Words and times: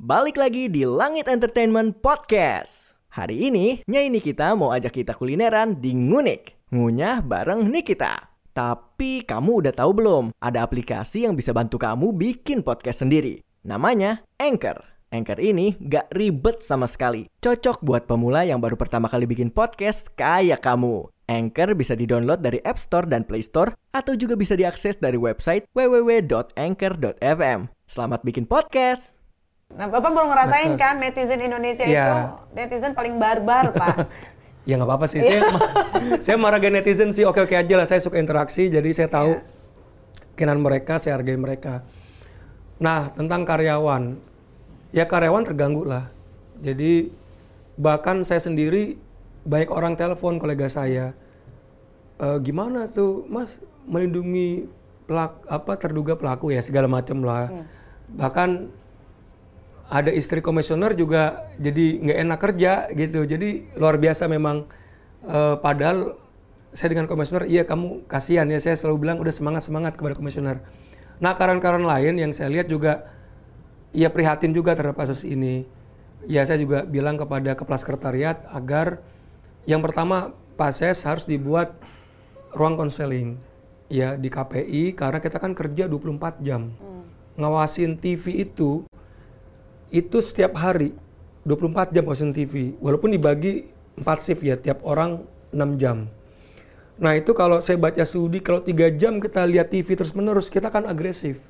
Balik 0.00 0.40
lagi 0.40 0.72
di 0.72 0.88
Langit 0.88 1.28
Entertainment 1.28 2.00
Podcast. 2.00 2.96
Hari 3.12 3.52
ini, 3.52 3.84
Nyai 3.84 4.08
Nikita 4.08 4.56
mau 4.56 4.72
ajak 4.72 4.96
kita 4.96 5.12
kulineran 5.12 5.76
di 5.76 5.92
Ngunik. 5.92 6.72
Ngunyah 6.72 7.20
bareng 7.20 7.68
Nikita. 7.68 8.32
Tapi 8.56 9.28
kamu 9.28 9.60
udah 9.60 9.76
tahu 9.76 9.92
belum? 9.92 10.32
Ada 10.40 10.64
aplikasi 10.64 11.28
yang 11.28 11.36
bisa 11.36 11.52
bantu 11.52 11.76
kamu 11.76 12.16
bikin 12.16 12.64
podcast 12.64 13.04
sendiri. 13.04 13.44
Namanya 13.60 14.24
Anchor. 14.40 14.80
Anchor 15.12 15.36
ini 15.36 15.76
gak 15.76 16.08
ribet 16.16 16.64
sama 16.64 16.88
sekali. 16.88 17.28
Cocok 17.44 17.84
buat 17.84 18.08
pemula 18.08 18.48
yang 18.48 18.64
baru 18.64 18.80
pertama 18.80 19.04
kali 19.04 19.28
bikin 19.28 19.52
podcast 19.52 20.08
kayak 20.16 20.64
kamu. 20.64 21.12
Anchor 21.28 21.76
bisa 21.76 21.92
di-download 21.92 22.40
dari 22.40 22.56
App 22.64 22.80
Store 22.80 23.04
dan 23.04 23.28
Play 23.28 23.44
Store 23.44 23.76
atau 23.92 24.16
juga 24.16 24.32
bisa 24.32 24.56
diakses 24.56 24.96
dari 24.96 25.20
website 25.20 25.68
www.anchor.fm. 25.76 27.68
Selamat 27.84 28.24
bikin 28.24 28.48
podcast. 28.48 29.19
Nah, 29.70 29.86
Bapak 29.86 30.10
baru 30.10 30.26
ngerasain 30.34 30.74
kan 30.74 30.98
netizen 30.98 31.38
Indonesia 31.38 31.86
Iya. 31.86 32.04
itu 32.04 32.16
netizen 32.58 32.92
paling 32.92 33.16
barbar, 33.16 33.70
Pak. 33.74 33.96
Ya 34.68 34.76
nggak 34.76 34.92
apa-apa 34.92 35.08
sih. 35.08 35.24
saya, 35.24 35.40
saya 36.24 36.36
marah 36.36 36.60
netizen 36.60 37.16
sih 37.16 37.24
oke-oke 37.24 37.56
aja 37.56 37.74
lah. 37.80 37.88
Saya 37.88 38.04
suka 38.04 38.20
interaksi, 38.20 38.68
jadi 38.68 38.86
saya 38.92 39.08
tahu 39.08 39.40
keinginan 40.36 40.60
mereka, 40.60 41.00
saya 41.00 41.16
hargai 41.16 41.40
mereka. 41.40 41.80
Nah 42.76 43.08
tentang 43.16 43.48
karyawan, 43.48 44.20
ya 44.92 45.08
karyawan 45.08 45.48
terganggu 45.48 45.88
lah. 45.88 46.12
Jadi 46.60 47.08
bahkan 47.80 48.20
saya 48.22 48.44
sendiri 48.44 49.00
banyak 49.48 49.72
orang 49.72 49.96
telepon 49.96 50.36
kolega 50.36 50.68
saya, 50.68 51.16
"E, 52.20 52.26
gimana 52.44 52.84
tuh 52.92 53.24
Mas 53.32 53.56
melindungi 53.88 54.68
pelak 55.08 55.40
apa 55.48 55.72
terduga 55.80 56.14
pelaku 56.20 56.52
ya 56.52 56.60
segala 56.60 56.86
macam 56.86 57.24
lah. 57.24 57.48
Bahkan 58.12 58.70
ada 59.90 60.14
istri 60.14 60.38
komisioner 60.38 60.94
juga 60.94 61.50
jadi 61.58 61.98
nggak 61.98 62.18
enak 62.22 62.38
kerja 62.38 62.72
gitu. 62.94 63.26
Jadi 63.26 63.74
luar 63.74 63.98
biasa 63.98 64.30
memang. 64.30 64.70
Eh, 65.20 65.56
padahal 65.60 66.16
saya 66.70 66.94
dengan 66.94 67.10
komisioner 67.10 67.50
iya 67.50 67.66
kamu 67.66 68.06
kasihan 68.06 68.46
ya 68.46 68.62
saya 68.62 68.78
selalu 68.78 69.04
bilang 69.04 69.18
udah 69.18 69.34
semangat 69.34 69.66
semangat 69.66 69.98
kepada 69.98 70.14
komisioner. 70.14 70.62
Nah 71.18 71.34
karan-karan 71.34 71.82
lain 71.82 72.16
yang 72.16 72.30
saya 72.30 72.48
lihat 72.48 72.70
juga 72.70 73.10
ia 73.90 74.08
prihatin 74.08 74.54
juga 74.54 74.78
terhadap 74.78 74.96
kasus 74.96 75.26
ini. 75.26 75.66
Ya 76.24 76.46
saya 76.46 76.62
juga 76.62 76.86
bilang 76.86 77.18
kepada 77.18 77.58
kepala 77.58 77.76
sekretariat 77.76 78.46
agar 78.54 79.02
yang 79.66 79.82
pertama 79.82 80.32
pases 80.54 81.02
harus 81.02 81.26
dibuat 81.26 81.74
ruang 82.54 82.78
konseling 82.78 83.36
ya 83.90 84.14
di 84.14 84.30
KPI 84.30 84.94
karena 84.94 85.18
kita 85.18 85.42
kan 85.42 85.52
kerja 85.52 85.90
24 85.90 86.40
jam. 86.40 86.70
Ngawasin 87.36 87.98
TV 87.98 88.46
itu 88.46 88.86
itu 89.90 90.22
setiap 90.22 90.54
hari 90.54 90.94
24 91.42 91.90
jam 91.90 92.06
ngawasin 92.06 92.30
TV 92.30 92.78
walaupun 92.78 93.10
dibagi 93.10 93.66
4 93.98 94.06
shift 94.22 94.42
ya 94.46 94.54
tiap 94.54 94.86
orang 94.86 95.26
6 95.50 95.82
jam. 95.82 96.06
Nah 97.00 97.16
itu 97.16 97.34
kalau 97.34 97.58
saya 97.58 97.80
baca 97.80 98.04
studi 98.06 98.38
kalau 98.38 98.62
tiga 98.62 98.86
jam 98.92 99.18
kita 99.18 99.42
lihat 99.48 99.72
TV 99.72 99.98
terus 99.98 100.14
menerus 100.14 100.46
kita 100.46 100.70
kan 100.70 100.86
agresif. 100.86 101.42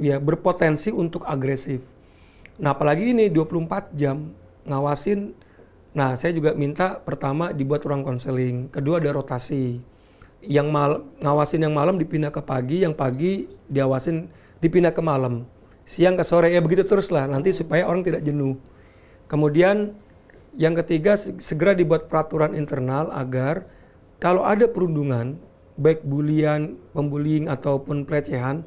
Ya 0.00 0.16
berpotensi 0.16 0.88
untuk 0.88 1.26
agresif. 1.28 1.84
Nah 2.56 2.72
apalagi 2.72 3.12
ini 3.12 3.28
24 3.28 3.92
jam 3.92 4.32
ngawasin. 4.64 5.36
Nah 5.92 6.16
saya 6.16 6.32
juga 6.32 6.56
minta 6.56 6.96
pertama 7.02 7.52
dibuat 7.52 7.84
ruang 7.84 8.06
konseling 8.06 8.72
kedua 8.72 9.02
ada 9.02 9.12
rotasi. 9.12 9.82
Yang 10.46 10.68
mal 10.70 11.02
ngawasin 11.18 11.66
yang 11.66 11.74
malam 11.74 11.98
dipindah 11.98 12.30
ke 12.30 12.40
pagi 12.40 12.86
yang 12.86 12.94
pagi 12.94 13.50
diawasin 13.66 14.30
dipindah 14.62 14.94
ke 14.94 15.02
malam 15.02 15.44
siang 15.86 16.18
ke 16.18 16.26
sore 16.26 16.50
ya 16.50 16.58
begitu 16.58 16.82
terus 16.82 17.14
lah 17.14 17.30
nanti 17.30 17.54
supaya 17.54 17.86
orang 17.86 18.02
tidak 18.02 18.26
jenuh. 18.26 18.58
Kemudian 19.30 19.94
yang 20.58 20.74
ketiga 20.74 21.14
se- 21.14 21.38
segera 21.38 21.78
dibuat 21.78 22.10
peraturan 22.10 22.58
internal 22.58 23.14
agar 23.14 23.70
kalau 24.18 24.42
ada 24.42 24.66
perundungan 24.66 25.38
baik 25.78 26.02
bulian 26.02 26.74
pembullying 26.90 27.46
ataupun 27.46 28.02
pelecehan 28.02 28.66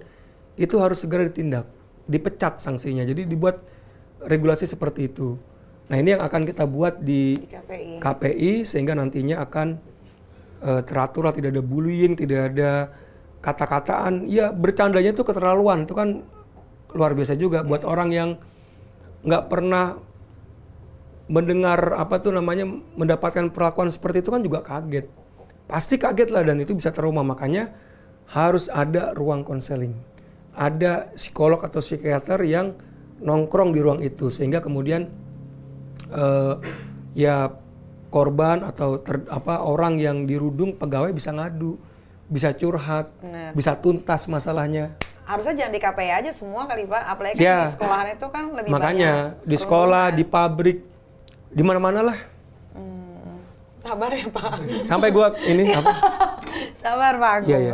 itu 0.55 0.79
harus 0.79 1.03
segera 1.03 1.27
ditindak. 1.27 1.67
Dipecat 2.07 2.63
sanksinya. 2.63 3.03
Jadi 3.03 3.27
dibuat 3.27 3.59
regulasi 4.23 4.69
seperti 4.69 5.11
itu. 5.11 5.35
Nah 5.89 5.97
ini 5.97 6.13
yang 6.15 6.23
akan 6.23 6.45
kita 6.45 6.69
buat 6.69 7.01
di 7.01 7.35
Di 7.41 7.49
KPI. 7.49 7.91
KPI 7.99 8.53
sehingga 8.63 8.93
nantinya 8.93 9.41
akan 9.43 9.67
eh, 10.61 10.81
teratur 10.85 11.27
lah. 11.27 11.33
Tidak 11.33 11.49
ada 11.49 11.63
bullying 11.65 12.13
tidak 12.13 12.53
ada 12.53 12.71
kata-kataan. 13.41 14.29
Ya 14.29 14.53
bercandanya 14.53 15.11
itu 15.11 15.25
keterlaluan. 15.25 15.89
Itu 15.89 15.97
kan 15.97 16.21
luar 16.95 17.13
biasa 17.13 17.37
juga 17.37 17.61
buat 17.61 17.85
orang 17.85 18.09
yang 18.09 18.29
nggak 19.25 19.43
pernah 19.51 19.99
mendengar 21.29 21.93
apa 21.99 22.17
tuh 22.17 22.33
namanya 22.33 22.65
mendapatkan 22.97 23.53
perlakuan 23.53 23.93
seperti 23.93 24.25
itu 24.25 24.29
kan 24.33 24.41
juga 24.41 24.59
kaget 24.65 25.05
pasti 25.69 26.01
kaget 26.01 26.29
lah 26.33 26.41
dan 26.41 26.57
itu 26.57 26.73
bisa 26.73 26.89
trauma 26.89 27.21
makanya 27.21 27.69
harus 28.33 28.65
ada 28.73 29.13
ruang 29.13 29.45
konseling 29.45 29.93
ada 30.57 31.13
psikolog 31.13 31.61
atau 31.61 31.77
psikiater 31.77 32.41
yang 32.41 32.73
nongkrong 33.21 33.75
di 33.75 33.79
ruang 33.79 34.01
itu 34.01 34.33
sehingga 34.33 34.63
kemudian 34.63 35.05
eh, 36.09 36.55
ya 37.13 37.53
korban 38.09 38.65
atau 38.65 38.99
ter- 38.99 39.29
apa 39.29 39.61
orang 39.61 40.01
yang 40.01 40.25
dirudung 40.25 40.75
pegawai 40.75 41.13
bisa 41.13 41.29
ngadu, 41.29 41.77
bisa 42.25 42.57
curhat, 42.57 43.13
Benar. 43.21 43.53
bisa 43.53 43.77
tuntas 43.77 44.25
masalahnya. 44.25 44.97
Harusnya 45.29 45.53
jangan 45.53 45.73
di 45.77 45.79
KPI 45.79 46.09
aja 46.09 46.31
semua 46.33 46.65
kali, 46.65 46.89
Pak. 46.89 47.03
Apalagi 47.05 47.37
kan 47.37 47.45
Ya. 47.45 47.57
di 47.61 47.69
sekolahan 47.69 48.07
itu 48.17 48.27
kan 48.33 48.43
lebih 48.49 48.69
Makanya 48.73 49.13
banyak 49.13 49.45
di 49.45 49.57
sekolah, 49.61 50.05
di 50.09 50.23
pabrik, 50.25 50.79
di 51.53 51.61
mana-mana 51.61 52.01
lah. 52.01 52.17
Sabar 53.79 54.11
ya, 54.11 54.25
Pak. 54.27 54.83
Sampai 54.83 55.13
gua 55.13 55.31
ini 55.39 55.69
apa? 55.77 55.93
Sabar, 56.81 57.13
Pak 57.15 57.31
Agung. 57.41 57.49
Iya, 57.53 57.73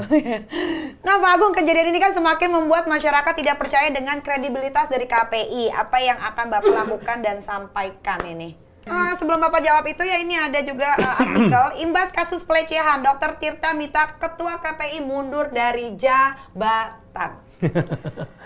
nah, 1.05 1.15
Pak 1.17 1.31
Agung, 1.33 1.51
kejadian 1.51 1.89
ini 1.89 1.97
kan 1.97 2.11
semakin 2.11 2.51
membuat 2.51 2.85
masyarakat 2.85 3.33
tidak 3.33 3.55
percaya 3.57 3.89
dengan 3.89 4.19
kredibilitas 4.19 4.85
dari 4.85 5.07
KPI. 5.07 5.71
Apa 5.71 5.97
yang 6.03 6.19
akan 6.21 6.45
Bapak 6.51 6.73
lakukan 6.83 7.23
dan 7.23 7.39
sampaikan 7.41 8.19
ini? 8.27 8.53
Ah, 8.85 9.17
sebelum 9.17 9.41
Bapak 9.41 9.65
jawab 9.65 9.81
itu 9.89 10.05
ya 10.05 10.21
ini 10.21 10.37
ada 10.37 10.61
juga 10.61 10.93
eh, 10.93 11.15
artikel 11.25 11.65
imbas 11.81 12.13
kasus 12.13 12.45
pelecehan 12.45 13.01
Dr. 13.01 13.41
Tirta 13.41 13.73
minta 13.73 14.05
ketua 14.13 14.61
KPI 14.61 15.01
mundur 15.01 15.49
dari 15.49 15.97
jabatan. 15.97 17.44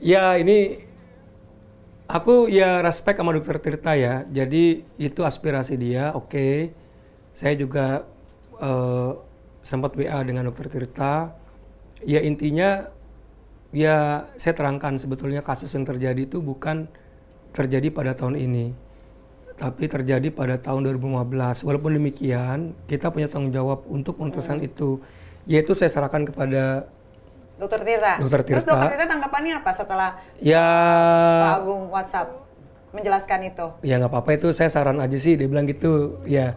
Ya 0.00 0.32
ini 0.40 0.80
aku 2.08 2.48
ya 2.48 2.80
respect 2.80 3.20
sama 3.20 3.36
dokter 3.36 3.60
Tirta 3.60 3.92
ya. 3.92 4.24
Jadi 4.32 4.82
itu 4.96 5.20
aspirasi 5.20 5.76
dia, 5.76 6.16
oke. 6.16 6.72
Saya 7.36 7.52
juga 7.54 8.08
eh, 8.56 9.12
sempat 9.60 9.92
WA 9.94 10.24
dengan 10.24 10.48
dokter 10.48 10.72
Tirta. 10.72 11.36
Ya 12.00 12.24
intinya 12.24 12.88
ya 13.76 14.24
saya 14.40 14.56
terangkan 14.56 14.96
sebetulnya 14.96 15.44
kasus 15.44 15.68
yang 15.76 15.84
terjadi 15.84 16.24
itu 16.24 16.40
bukan 16.40 16.88
terjadi 17.52 17.92
pada 17.92 18.16
tahun 18.16 18.40
ini. 18.40 18.72
Tapi 19.60 19.84
terjadi 19.84 20.32
pada 20.32 20.56
tahun 20.56 20.88
2015. 20.96 21.68
Walaupun 21.68 21.92
demikian, 22.00 22.72
kita 22.88 23.12
punya 23.12 23.28
tanggung 23.28 23.52
jawab 23.52 23.84
untuk 23.84 24.16
memutuskan 24.16 24.64
itu. 24.64 24.96
Yaitu 25.44 25.76
saya 25.76 25.92
serahkan 25.92 26.24
kepada 26.24 26.88
Dokter 27.60 27.80
Tirta. 27.84 28.14
Terus 28.16 28.42
Tirta. 28.48 28.72
Dokter 28.72 28.88
Tirta. 28.96 29.04
Tanggapannya 29.04 29.52
apa 29.60 29.70
setelah 29.76 30.10
ya. 30.40 30.64
Pak 31.44 31.56
Agung 31.60 31.82
WhatsApp 31.92 32.28
menjelaskan 32.90 33.54
itu? 33.54 33.66
ya 33.86 34.00
nggak 34.00 34.10
apa-apa. 34.10 34.30
Itu 34.34 34.48
saya 34.56 34.72
saran 34.72 34.98
aja 34.98 35.14
sih. 35.20 35.36
Dia 35.36 35.46
bilang 35.46 35.68
gitu. 35.68 36.18
Ya. 36.24 36.56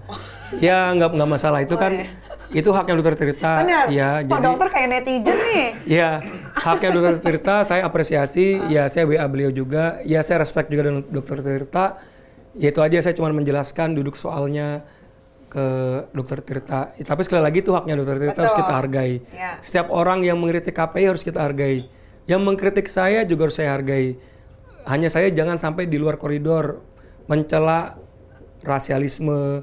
Ya 0.58 0.96
nggak 0.96 1.12
nggak 1.14 1.30
masalah. 1.30 1.60
Itu 1.60 1.76
kan 1.76 2.08
itu 2.56 2.70
haknya 2.72 2.96
dokter 3.04 3.16
Tirta. 3.20 3.52
Oh. 3.60 3.68
Benar. 3.68 3.86
ya 3.92 4.10
Pak 4.24 4.30
jadi 4.32 4.42
dokter 4.48 4.68
kayak 4.72 4.88
netizen 4.90 5.38
nih. 5.38 5.66
ya 5.86 6.10
haknya 6.56 6.90
dokter 6.96 7.16
Tirta. 7.20 7.56
Saya 7.68 7.82
apresiasi. 7.84 8.64
Ya 8.72 8.88
saya 8.88 9.04
WA 9.04 9.28
beliau 9.28 9.52
juga. 9.52 10.00
Ya 10.08 10.24
saya 10.24 10.40
respect 10.40 10.72
juga 10.72 10.88
dengan 10.88 11.04
dokter 11.12 11.44
Tirta. 11.44 12.00
Ya 12.56 12.72
itu 12.72 12.80
aja. 12.80 12.98
Saya 13.04 13.14
cuma 13.14 13.28
menjelaskan 13.36 13.92
duduk 13.94 14.16
soalnya 14.16 14.88
ke 15.54 15.66
dokter 16.12 16.42
Tirta 16.42 16.98
Ya, 16.98 17.06
tapi 17.06 17.22
sekali 17.22 17.40
lagi 17.40 17.62
itu 17.62 17.70
haknya 17.72 17.94
dokter 17.94 18.18
Tirta 18.18 18.40
harus 18.42 18.52
Betul. 18.52 18.62
kita 18.66 18.74
hargai 18.74 19.12
Ya. 19.30 19.50
setiap 19.62 19.88
orang 19.90 20.26
yang 20.26 20.42
mengkritik 20.42 20.74
KPI 20.74 21.06
harus 21.06 21.22
kita 21.22 21.40
hargai 21.40 21.86
yang 22.26 22.42
mengkritik 22.42 22.90
saya 22.90 23.22
juga 23.22 23.46
harus 23.46 23.56
saya 23.56 23.72
hargai 23.72 24.18
hanya 24.84 25.08
saya 25.08 25.30
jangan 25.30 25.56
sampai 25.56 25.86
di 25.86 25.96
luar 25.96 26.18
koridor 26.18 26.82
mencela 27.26 27.96
rasialisme 28.64 29.62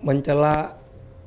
mencela 0.00 0.76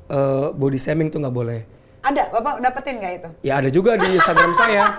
eh, 0.06 0.48
body 0.52 0.76
shaming 0.76 1.08
itu 1.08 1.16
nggak 1.16 1.32
boleh 1.32 1.60
Ada, 2.02 2.30
Bapak 2.30 2.62
dapetin 2.62 3.02
nggak 3.02 3.12
itu? 3.18 3.28
Ya 3.42 3.58
ada 3.58 3.66
juga 3.66 3.98
di 3.98 4.06
Instagram 4.06 4.54
saya. 4.54 4.84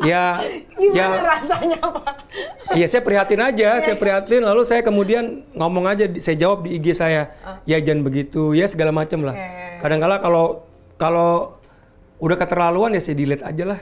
Ya, 0.00 0.38
Gimana 0.78 1.18
ya, 1.18 1.22
rasanya, 1.36 1.80
Pak? 1.82 2.14
ya 2.78 2.86
saya 2.86 3.02
prihatin 3.02 3.40
aja, 3.42 3.68
saya 3.82 3.96
prihatin. 3.98 4.40
Lalu 4.40 4.62
saya 4.64 4.80
kemudian 4.80 5.44
ngomong 5.52 5.90
aja, 5.90 6.06
saya 6.22 6.36
jawab 6.38 6.64
di 6.64 6.78
IG 6.78 6.94
saya, 6.96 7.34
ya 7.66 7.76
jangan 7.82 8.06
begitu, 8.06 8.54
ya 8.56 8.70
segala 8.70 8.94
macam 8.94 9.26
lah. 9.26 9.34
Ya. 9.34 9.82
Kadang-kala 9.82 10.22
kalau 10.22 10.64
kalau 10.96 11.60
udah 12.20 12.36
keterlaluan 12.36 12.94
ya 12.94 13.00
saya 13.02 13.16
delete 13.18 13.44
aja 13.44 13.64
lah. 13.76 13.80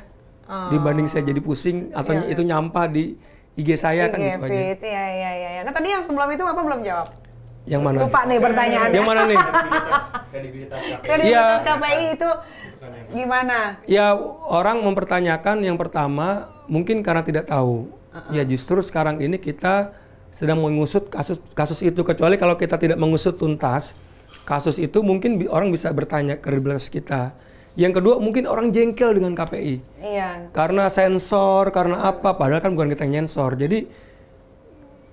Oh. 0.48 0.72
Dibanding 0.72 1.06
saya 1.12 1.28
jadi 1.28 1.38
pusing 1.44 1.92
atau 1.92 2.16
Iya, 2.16 2.32
itu 2.32 2.42
nyampah 2.46 2.88
di 2.88 3.18
IG 3.58 3.68
saya 3.76 4.08
kan 4.08 4.16
IG 4.16 4.26
gitu 4.32 4.44
aja. 4.48 4.54
iya 4.54 4.74
iya 4.80 5.04
iya. 5.12 5.48
iya. 5.58 5.60
Nah 5.66 5.74
tadi 5.74 5.92
yang 5.92 6.00
sebelum 6.00 6.30
itu 6.32 6.42
apa 6.46 6.62
belum 6.62 6.80
jawab? 6.86 7.08
Yang 7.68 7.82
mana? 7.84 7.98
Lupa 8.00 8.20
nih 8.24 8.38
pertanyaannya. 8.40 8.96
Yang 8.96 9.06
mana 9.06 9.22
nih? 9.24 9.38
Kredibilitas 10.28 10.80
Iya. 11.28 11.44
KPI 11.62 12.04
itu 12.16 12.30
gimana? 13.12 13.58
Ya 13.84 14.16
orang 14.48 14.80
mempertanyakan 14.80 15.60
yang 15.60 15.76
pertama 15.76 16.48
mungkin 16.64 17.04
karena 17.04 17.20
tidak 17.20 17.44
tahu. 17.46 17.92
Ya 18.32 18.42
justru 18.42 18.80
sekarang 18.80 19.20
ini 19.20 19.36
kita 19.36 19.92
sedang 20.28 20.60
mengusut 20.60 21.08
kasus 21.08 21.38
kasus 21.52 21.80
itu 21.80 22.00
kecuali 22.02 22.36
kalau 22.36 22.56
kita 22.56 22.76
tidak 22.76 22.96
mengusut 22.96 23.36
tuntas 23.36 23.96
kasus 24.44 24.76
itu 24.76 25.00
mungkin 25.00 25.36
bi- 25.36 25.48
orang 25.48 25.68
bisa 25.68 25.92
bertanya 25.92 26.36
kredibilitas 26.36 26.88
kita. 26.88 27.32
Yang 27.78 28.02
kedua 28.02 28.18
mungkin 28.18 28.44
orang 28.44 28.74
jengkel 28.74 29.14
dengan 29.14 29.32
KPI 29.32 30.02
Iya. 30.02 30.50
karena 30.50 30.90
sensor 30.90 31.70
karena 31.70 32.10
apa 32.10 32.34
padahal 32.34 32.58
kan 32.58 32.72
bukan 32.74 32.90
kita 32.90 33.06
yang 33.06 33.22
nyensor. 33.22 33.54
Jadi 33.54 33.86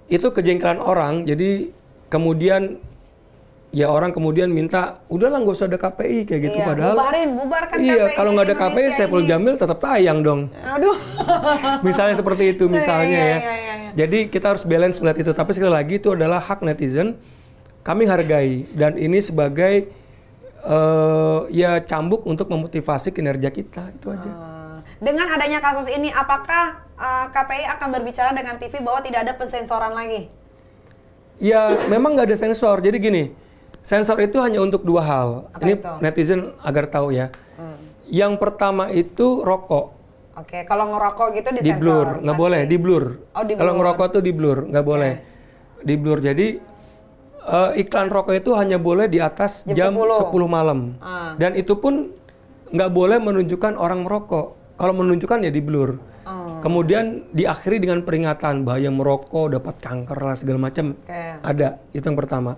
itu 0.08 0.28
kejengkelan 0.28 0.80
orang. 0.80 1.24
Jadi 1.24 1.70
kemudian 2.08 2.78
ya 3.76 3.92
orang 3.92 4.16
kemudian 4.16 4.48
minta 4.48 5.04
udahlah 5.12 5.44
nggak 5.44 5.56
usah 5.56 5.68
ada 5.68 5.76
KPI 5.76 6.24
kayak 6.24 6.42
gitu 6.48 6.58
Iya, 6.58 6.68
padahal 6.68 6.96
bubarin, 6.96 7.30
bubarkan 7.36 7.76
iya 7.78 7.96
KPI 8.08 8.16
kalau 8.16 8.30
nggak 8.32 8.46
ada 8.48 8.56
KPI 8.56 8.88
Saiful. 8.90 9.24
Jamil 9.28 9.56
tetap 9.60 9.78
tayang 9.84 10.24
dong 10.24 10.48
Aduh. 10.64 10.96
misalnya 11.88 12.16
seperti 12.16 12.56
itu 12.56 12.72
misalnya 12.72 13.12
Iya, 13.12 13.20
ya 13.20 13.38
iya, 13.38 13.38
iya, 13.38 13.74
iya. 13.76 13.90
jadi 13.94 14.18
kita 14.32 14.56
harus 14.56 14.64
balance 14.64 15.04
melihat 15.04 15.28
itu 15.28 15.32
tapi 15.36 15.52
sekali 15.52 15.74
lagi 15.74 16.00
itu 16.00 16.16
adalah 16.16 16.40
hak 16.40 16.64
netizen 16.64 17.20
kami 17.84 18.08
hargai 18.08 18.64
dan 18.72 18.96
ini 18.96 19.20
sebagai 19.20 19.92
eh, 20.64 21.40
ya 21.52 21.84
cambuk 21.84 22.24
untuk 22.24 22.48
memotivasi 22.48 23.12
kinerja 23.12 23.50
kita 23.50 23.92
itu 23.92 24.08
aja 24.10 24.32
Eh, 24.32 24.56
Dengan 24.96 25.28
adanya 25.28 25.60
kasus 25.60 25.92
ini, 25.92 26.08
apakah 26.08 26.80
eh, 26.96 27.26
KPI 27.28 27.68
akan 27.76 27.88
berbicara 27.92 28.32
dengan 28.32 28.56
TV 28.56 28.80
bahwa 28.80 29.04
tidak 29.04 29.28
ada 29.28 29.34
pensensoran 29.36 29.92
lagi? 29.92 30.32
Ya 31.38 31.62
memang 31.86 32.14
nggak 32.14 32.28
ada 32.28 32.38
sensor 32.38 32.80
jadi 32.80 32.96
gini 32.96 33.24
sensor 33.82 34.18
itu 34.20 34.40
hanya 34.40 34.60
untuk 34.60 34.82
dua 34.82 35.02
hal 35.02 35.30
Apa 35.52 35.62
ini 35.62 35.74
itu? 35.76 35.92
netizen 36.00 36.42
agar 36.60 36.86
tahu 36.86 37.12
ya 37.12 37.30
yang 38.06 38.36
pertama 38.36 38.88
itu 38.88 39.42
rokok 39.42 39.98
Oke, 40.36 40.68
kalau 40.68 40.92
ngerokok 40.92 41.28
gitu 41.34 41.48
di 41.50 41.64
disensor. 41.64 41.80
blur 41.80 42.08
nggak 42.22 42.38
boleh 42.38 42.62
di 42.66 42.76
blur 42.76 43.04
Oh, 43.32 43.42
di 43.42 43.54
kalau 43.54 43.74
ngerokok 43.74 44.08
tuh 44.12 44.22
di 44.22 44.32
blur 44.32 44.68
nggak 44.68 44.84
boleh 44.84 45.12
di 45.80 45.96
blur 45.96 46.18
jadi 46.20 46.48
eh, 47.42 47.72
iklan 47.78 48.08
rokok 48.10 48.36
itu 48.36 48.52
hanya 48.54 48.76
boleh 48.76 49.08
di 49.08 49.18
atas 49.18 49.64
Jam 49.66 49.92
jam, 49.92 49.92
10. 49.96 50.28
10. 50.28 50.44
malam 50.46 51.00
Ah. 51.00 51.34
dan 51.36 51.54
itu 51.54 51.74
pun 51.74 52.12
nggak 52.68 52.92
boleh 52.92 53.18
menunjukkan 53.18 53.74
orang 53.74 54.04
merokok 54.04 54.46
kalau 54.76 54.92
menunjukkan 54.94 55.40
ya 55.40 55.50
di 55.50 55.62
blur. 55.62 55.96
Kemudian 56.66 57.30
diakhiri 57.30 57.78
dengan 57.78 58.02
peringatan 58.02 58.66
bahaya 58.66 58.90
merokok 58.90 59.54
dapat 59.54 59.78
kanker 59.78 60.18
lah 60.18 60.34
segala 60.34 60.66
macam 60.66 60.98
Oke. 60.98 61.22
ada 61.46 61.78
itu 61.94 62.02
yang 62.02 62.18
pertama 62.18 62.58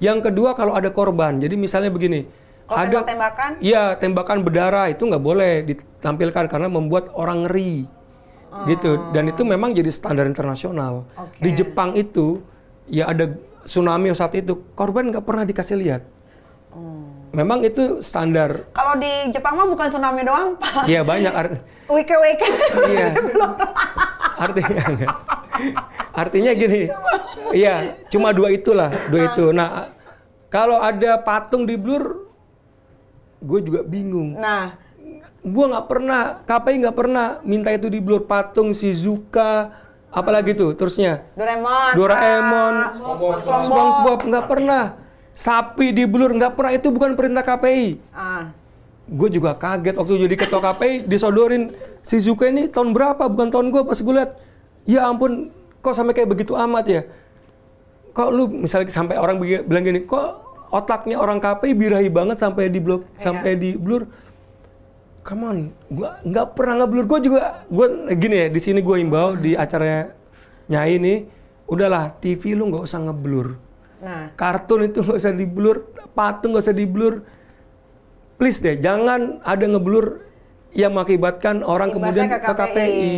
yang 0.00 0.18
kedua 0.24 0.56
kalau 0.56 0.72
ada 0.72 0.88
korban 0.88 1.36
jadi 1.36 1.52
misalnya 1.52 1.92
begini 1.92 2.24
Kalau 2.62 2.78
ada 2.78 2.88
tembak-tembakan? 3.04 3.50
Iya, 3.60 3.82
tembakan 4.00 4.38
berdarah 4.46 4.86
itu 4.88 5.02
nggak 5.04 5.20
boleh 5.20 5.66
ditampilkan 5.66 6.46
karena 6.46 6.70
membuat 6.70 7.10
orang 7.12 7.44
ngeri. 7.44 7.84
Gitu. 8.70 9.12
Dan 9.12 9.34
itu 9.34 9.42
memang 9.42 9.74
jadi 9.74 9.90
standar 9.90 10.30
internasional. 10.30 11.04
Oke. 11.18 11.42
Di 11.42 11.50
Jepang 11.58 11.92
itu 11.98 12.40
ya 12.86 13.10
ada 13.10 13.34
tsunami 13.66 14.14
saat 14.14 14.38
itu 14.38 14.62
korban 14.78 15.10
nggak 15.10 15.26
pernah 15.26 15.42
dikasih 15.42 15.76
lihat. 15.76 16.02
Memang 17.32 17.64
itu 17.64 18.04
standar. 18.04 18.68
Kalau 18.76 18.94
di 19.00 19.10
Jepang 19.32 19.56
mah 19.56 19.66
bukan 19.68 19.88
tsunami 19.88 20.20
doang, 20.20 20.52
Pak. 20.56 20.84
Iya 20.84 21.00
banyak. 21.00 21.32
art- 21.82 21.90
Wike-wike. 21.90 22.46
Iya. 22.88 23.08
Artinya 24.42 24.84
artinya 26.12 26.50
gini. 26.56 26.90
Iya, 27.54 27.94
cuma 28.10 28.34
dua 28.34 28.50
itulah, 28.50 28.90
dua 29.06 29.30
itu. 29.30 29.54
Nah, 29.54 29.92
kalau 30.50 30.82
ada 30.82 31.20
patung 31.22 31.62
di 31.62 31.78
blur 31.78 32.26
gue 33.38 33.60
juga 33.62 33.80
bingung. 33.86 34.34
Nah, 34.34 34.74
Gua 35.42 35.66
nggak 35.74 35.86
pernah, 35.90 36.20
KPI 36.46 36.86
nggak 36.86 36.96
pernah 36.96 37.26
minta 37.42 37.74
itu 37.74 37.90
di 37.90 37.98
blur 37.98 38.30
patung 38.30 38.70
Shizuka, 38.70 39.74
apalagi 40.14 40.54
tuh 40.54 40.78
terusnya. 40.78 41.26
Doraemon. 41.34 41.98
Doraemon, 41.98 42.74
ah, 42.78 42.90
SpongeBob. 42.94 43.66
SpongeBob 43.66 44.20
nggak 44.30 44.46
pernah. 44.46 44.84
Sapi 45.34 45.90
di 45.90 46.06
blur 46.06 46.30
nggak 46.38 46.54
pernah 46.54 46.72
itu 46.78 46.94
bukan 46.94 47.18
perintah 47.18 47.42
KPI. 47.42 47.98
Ah. 48.14 48.54
Gue 49.10 49.28
juga 49.34 49.58
kaget 49.58 49.98
waktu 49.98 50.30
jadi 50.30 50.36
ketua 50.38 50.60
KPI 50.62 51.10
disodorin 51.10 51.74
Shizuka 52.06 52.46
ini 52.46 52.70
tahun 52.70 52.94
berapa? 52.94 53.26
Bukan 53.26 53.50
tahun 53.50 53.74
gue 53.74 53.82
pas 53.82 53.98
gue 53.98 54.14
lihat 54.14 54.30
ya 54.86 55.10
ampun 55.10 55.50
kok 55.82 55.94
sampai 55.98 56.14
kayak 56.14 56.30
begitu 56.30 56.54
amat 56.54 56.84
ya? 56.86 57.02
Kok 58.14 58.28
lu 58.30 58.44
misalnya 58.46 58.92
sampai 58.94 59.18
orang 59.18 59.42
bilang 59.42 59.82
gini 59.82 60.06
kok 60.06 60.42
otaknya 60.70 61.18
orang 61.18 61.42
KPI 61.42 61.72
birahi 61.74 62.08
banget 62.08 62.38
sampai 62.38 62.70
di 62.70 62.78
blok 62.78 63.02
sampai 63.18 63.58
di 63.58 63.74
blur? 63.74 64.06
Come 65.22 65.42
on 65.46 65.58
gua 65.90 66.22
nggak 66.22 66.46
pernah 66.54 66.86
ngeblur. 66.86 67.04
Gue 67.10 67.18
juga 67.26 67.66
gue 67.66 67.86
gini 68.14 68.36
ya 68.38 68.46
di 68.50 68.60
sini 68.62 68.80
gue 68.82 68.96
imbau 69.02 69.34
di 69.34 69.58
acaranya 69.58 70.14
nyai 70.70 71.02
nih 71.02 71.18
udahlah 71.66 72.14
TV 72.22 72.54
lu 72.54 72.70
nggak 72.70 72.86
usah 72.86 73.02
ngeblur. 73.02 73.58
Nah, 74.02 74.34
kartun 74.34 74.86
itu 74.86 74.98
nggak 74.98 75.18
usah 75.18 75.34
di 75.34 75.46
blur 75.46 75.90
patung 76.10 76.54
nggak 76.54 76.64
usah 76.66 76.74
di 76.74 76.86
blur 76.90 77.22
please 78.42 78.58
deh 78.58 78.74
jangan 78.74 79.38
ada 79.46 79.62
ngeblur 79.62 80.26
yang 80.74 80.90
mengakibatkan 80.90 81.62
orang 81.62 81.94
Imbasnya 81.94 82.26
kemudian 82.26 82.26
ke 82.26 82.38
ke 82.42 82.54
KPI, 82.58 82.74
KPI. 82.74 83.14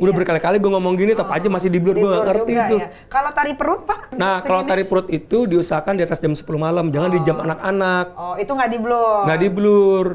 udah 0.00 0.12
berkali-kali 0.16 0.56
gue 0.56 0.72
ngomong 0.72 0.94
gini 0.96 1.12
tetap 1.12 1.28
aja 1.28 1.52
masih 1.52 1.68
di 1.68 1.76
blur 1.76 1.92
di 1.92 2.00
gue 2.00 2.08
nggak 2.08 2.24
ngerti 2.24 2.52
itu. 2.56 2.76
ya. 2.80 2.88
Kalau 3.12 3.30
tari 3.36 3.52
perut, 3.52 3.84
Pak? 3.84 4.16
nah 4.16 4.40
kalau 4.40 4.64
tari 4.64 4.88
perut 4.88 5.12
itu 5.12 5.44
diusahakan 5.44 6.00
di 6.00 6.02
atas 6.08 6.16
jam 6.16 6.32
10 6.32 6.40
malam 6.56 6.88
jangan 6.88 7.12
di 7.12 7.20
jam 7.20 7.36
anak-anak. 7.36 8.06
Oh, 8.16 8.34
itu 8.40 8.48
nggak 8.48 8.70
di 8.72 8.78
blur. 8.80 9.20
nggak 9.28 9.38
di 9.44 9.48
blur 9.52 10.06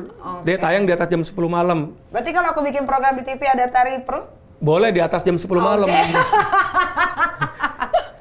dia 0.42 0.58
tayang 0.58 0.84
di 0.90 0.94
atas 0.98 1.08
jam 1.08 1.22
10 1.22 1.30
malam. 1.46 1.94
Berarti 2.10 2.30
kalau 2.34 2.50
aku 2.50 2.66
bikin 2.66 2.90
program 2.90 3.14
di 3.22 3.24
TV 3.30 3.46
ada 3.46 3.70
tari 3.70 4.02
perut? 4.02 4.26
boleh 4.58 4.90
di 4.90 4.98
atas 4.98 5.22
jam 5.22 5.38
10 5.38 5.46
malam. 5.62 5.88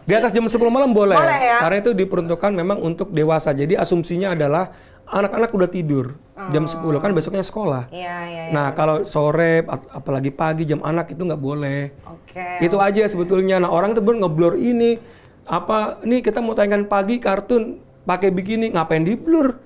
Di 0.08 0.16
atas 0.16 0.32
jam 0.32 0.48
10 0.48 0.56
malam 0.72 0.96
boleh, 0.96 1.20
Boleh 1.20 1.36
ya? 1.36 1.60
karena 1.60 1.84
itu 1.84 1.92
diperuntukkan 1.92 2.56
memang 2.56 2.80
untuk 2.80 3.12
dewasa. 3.12 3.52
Jadi 3.52 3.76
asumsinya 3.76 4.32
adalah 4.32 4.72
anak-anak 5.08 5.50
udah 5.50 5.66
tidur 5.66 6.06
jam 6.48 6.64
10 6.64 6.80
kan 6.96 7.10
besoknya 7.10 7.40
sekolah. 7.40 7.88
Iya, 7.88 8.16
iya, 8.24 8.42
iya. 8.46 8.52
nah 8.52 8.70
kalau 8.70 9.02
sore 9.02 9.64
ap- 9.64 9.90
apalagi 9.92 10.30
pagi 10.30 10.62
jam 10.62 10.80
anak 10.80 11.10
itu 11.10 11.20
nggak 11.20 11.38
boleh. 11.38 11.92
Oke. 12.04 12.60
itu 12.60 12.76
aja 12.76 13.02
sebetulnya. 13.04 13.58
Nah 13.58 13.68
orang 13.68 13.90
tuh 13.90 14.00
bener 14.00 14.22
ngeblur 14.22 14.54
ini 14.54 15.00
apa 15.44 16.00
ini 16.02 16.20
kita 16.20 16.38
mau 16.38 16.52
tayangkan 16.52 16.84
pagi 16.84 17.16
kartun 17.16 17.76
pakai 18.04 18.28
bikini 18.28 18.68
ngapain 18.70 19.00
di 19.00 19.16
blur 19.16 19.56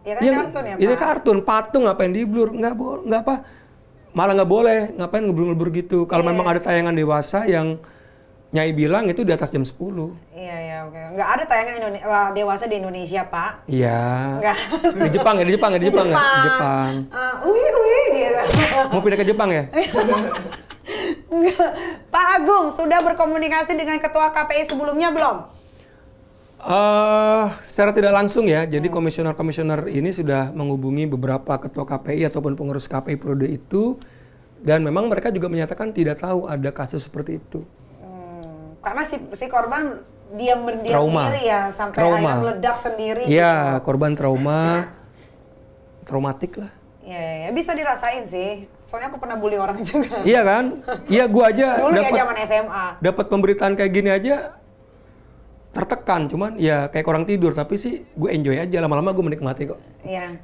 Ya 0.00 0.16
kan 0.16 0.48
kartun 0.48 0.64
ya, 0.64 0.74
ini 0.76 0.94
Pak? 0.94 1.00
kartun 1.02 1.38
patung 1.40 1.84
ngapain 1.84 2.08
di 2.08 2.24
blur 2.24 2.48
nggak 2.50 2.72
boleh 2.72 3.00
nggak 3.04 3.20
apa 3.20 3.34
malah 4.10 4.32
nggak 4.32 4.50
boleh. 4.50 4.80
Ngapain 4.92 5.22
ngeblur 5.22 5.46
ngeblur 5.50 5.70
gitu? 5.72 5.98
Kalau 6.04 6.22
Iya. 6.22 6.30
memang 6.30 6.46
ada 6.46 6.60
tayangan 6.60 6.92
dewasa 6.92 7.44
yang 7.44 7.76
nyai 8.50 8.74
bilang 8.74 9.06
itu 9.06 9.22
di 9.22 9.30
atas 9.30 9.48
jam 9.48 9.62
10 9.62 9.78
Iya, 10.34 10.56
iya, 10.58 10.76
oke. 10.82 10.98
Nggak 11.14 11.28
ada 11.30 11.42
tayangan 11.44 11.72
Indone- 11.76 12.02
wah, 12.02 12.28
dewasa 12.30 12.66
di 12.66 12.76
Indonesia, 12.76 13.22
Pak. 13.22 13.50
iya 13.64 14.02
Nggak. 14.36 14.56
di 14.98 15.08
Jepang 15.12 15.34
ya 15.36 15.44
di 15.44 15.52
Jepang 15.54 15.70
ya 15.70 15.78
di 15.78 15.86
Jepang, 15.86 16.06
ya 16.06 16.16
di 16.18 16.40
Jepang 16.44 16.92
Ah, 17.08 17.34
ui, 17.42 17.54
ui, 17.54 18.00
gitu. 18.12 18.42
mau 18.90 18.98
pindah 18.98 19.16
ke 19.16 19.24
Jepang 19.24 19.48
ya 19.48 19.64
Pak 22.10 22.26
Agung, 22.36 22.68
sudah 22.70 22.98
berkomunikasi 23.00 23.72
dengan 23.72 23.96
Ketua 23.96 24.30
KPI 24.30 24.66
sebelumnya 24.66 25.14
belum? 25.14 25.36
Eh, 26.60 27.44
secara 27.62 27.88
tidak 27.90 28.12
langsung 28.12 28.44
ya, 28.44 28.66
jadi 28.66 28.84
komisioner-komisioner 28.84 29.88
ini 29.88 30.10
sudah 30.10 30.50
menghubungi 30.50 31.08
beberapa 31.08 31.56
ketua 31.56 31.88
KPI 31.88 32.28
ataupun 32.28 32.52
pengurus 32.52 32.84
KPI 32.84 33.16
periode 33.16 33.48
itu, 33.48 33.96
dan 34.60 34.84
memang 34.84 35.08
mereka 35.08 35.30
juga 35.30 35.48
menyatakan 35.48 35.88
tidak 35.88 36.20
tahu 36.20 36.44
ada 36.44 36.68
kasus 36.68 37.00
seperti 37.00 37.40
itu. 37.40 37.64
Karena 38.80 39.02
si, 39.04 39.16
si 39.34 39.46
korban 39.46 40.00
diam 40.30 40.62
berdiam 40.62 40.94
Trauma. 41.04 41.28
diri 41.28 41.42
ya, 41.46 41.68
sampai 41.68 41.96
Trauma. 41.96 42.16
akhirnya 42.16 42.36
meledak 42.38 42.76
sendiri. 42.78 43.22
Iya, 43.26 43.54
korban 43.82 44.14
trauma, 44.14 44.88
traumatik 46.04 46.56
lah. 46.56 46.72
Iya, 47.00 47.18
iya, 47.18 47.34
iya. 47.42 47.50
bisa 47.50 47.74
dirasain 47.74 48.22
sih. 48.24 48.64
Soalnya 48.86 49.10
aku 49.10 49.18
pernah 49.18 49.34
bully 49.34 49.58
orang 49.58 49.78
juga. 49.90 50.22
Iya 50.22 50.40
kan? 50.42 50.64
Iya, 51.06 51.24
gua 51.26 51.50
aja 51.50 51.66
Dulu 51.82 51.96
ya 51.96 52.10
zaman 52.12 52.36
SMA. 52.46 52.84
dapat 53.00 53.24
pemberitaan 53.26 53.72
kayak 53.74 53.92
gini 53.92 54.10
aja 54.10 54.54
tertekan, 55.70 56.26
cuman 56.26 56.58
ya 56.58 56.90
kayak 56.90 57.06
orang 57.06 57.22
tidur, 57.22 57.54
tapi 57.54 57.78
sih 57.78 58.02
gue 58.02 58.26
enjoy 58.26 58.58
aja 58.58 58.82
lama-lama 58.82 59.14
gue 59.14 59.22
menikmati 59.22 59.70
kok. 59.70 59.78
Iya. 60.02 60.34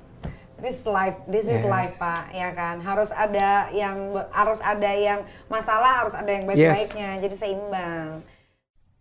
This 0.56 0.88
life, 0.88 1.20
this 1.28 1.44
is 1.44 1.60
Yes. 1.60 1.68
life, 1.68 1.92
Pak. 2.00 2.32
Ya 2.32 2.48
kan, 2.56 2.80
harus 2.80 3.12
ada 3.12 3.68
yang 3.76 4.16
harus 4.32 4.56
ada 4.64 4.88
yang 4.88 5.20
masalah, 5.52 6.00
harus 6.00 6.16
ada 6.16 6.32
yang 6.32 6.48
Yes. 6.48 6.56
baik-baiknya. 6.56 7.10
Jadi 7.20 7.34
seimbang. 7.36 8.25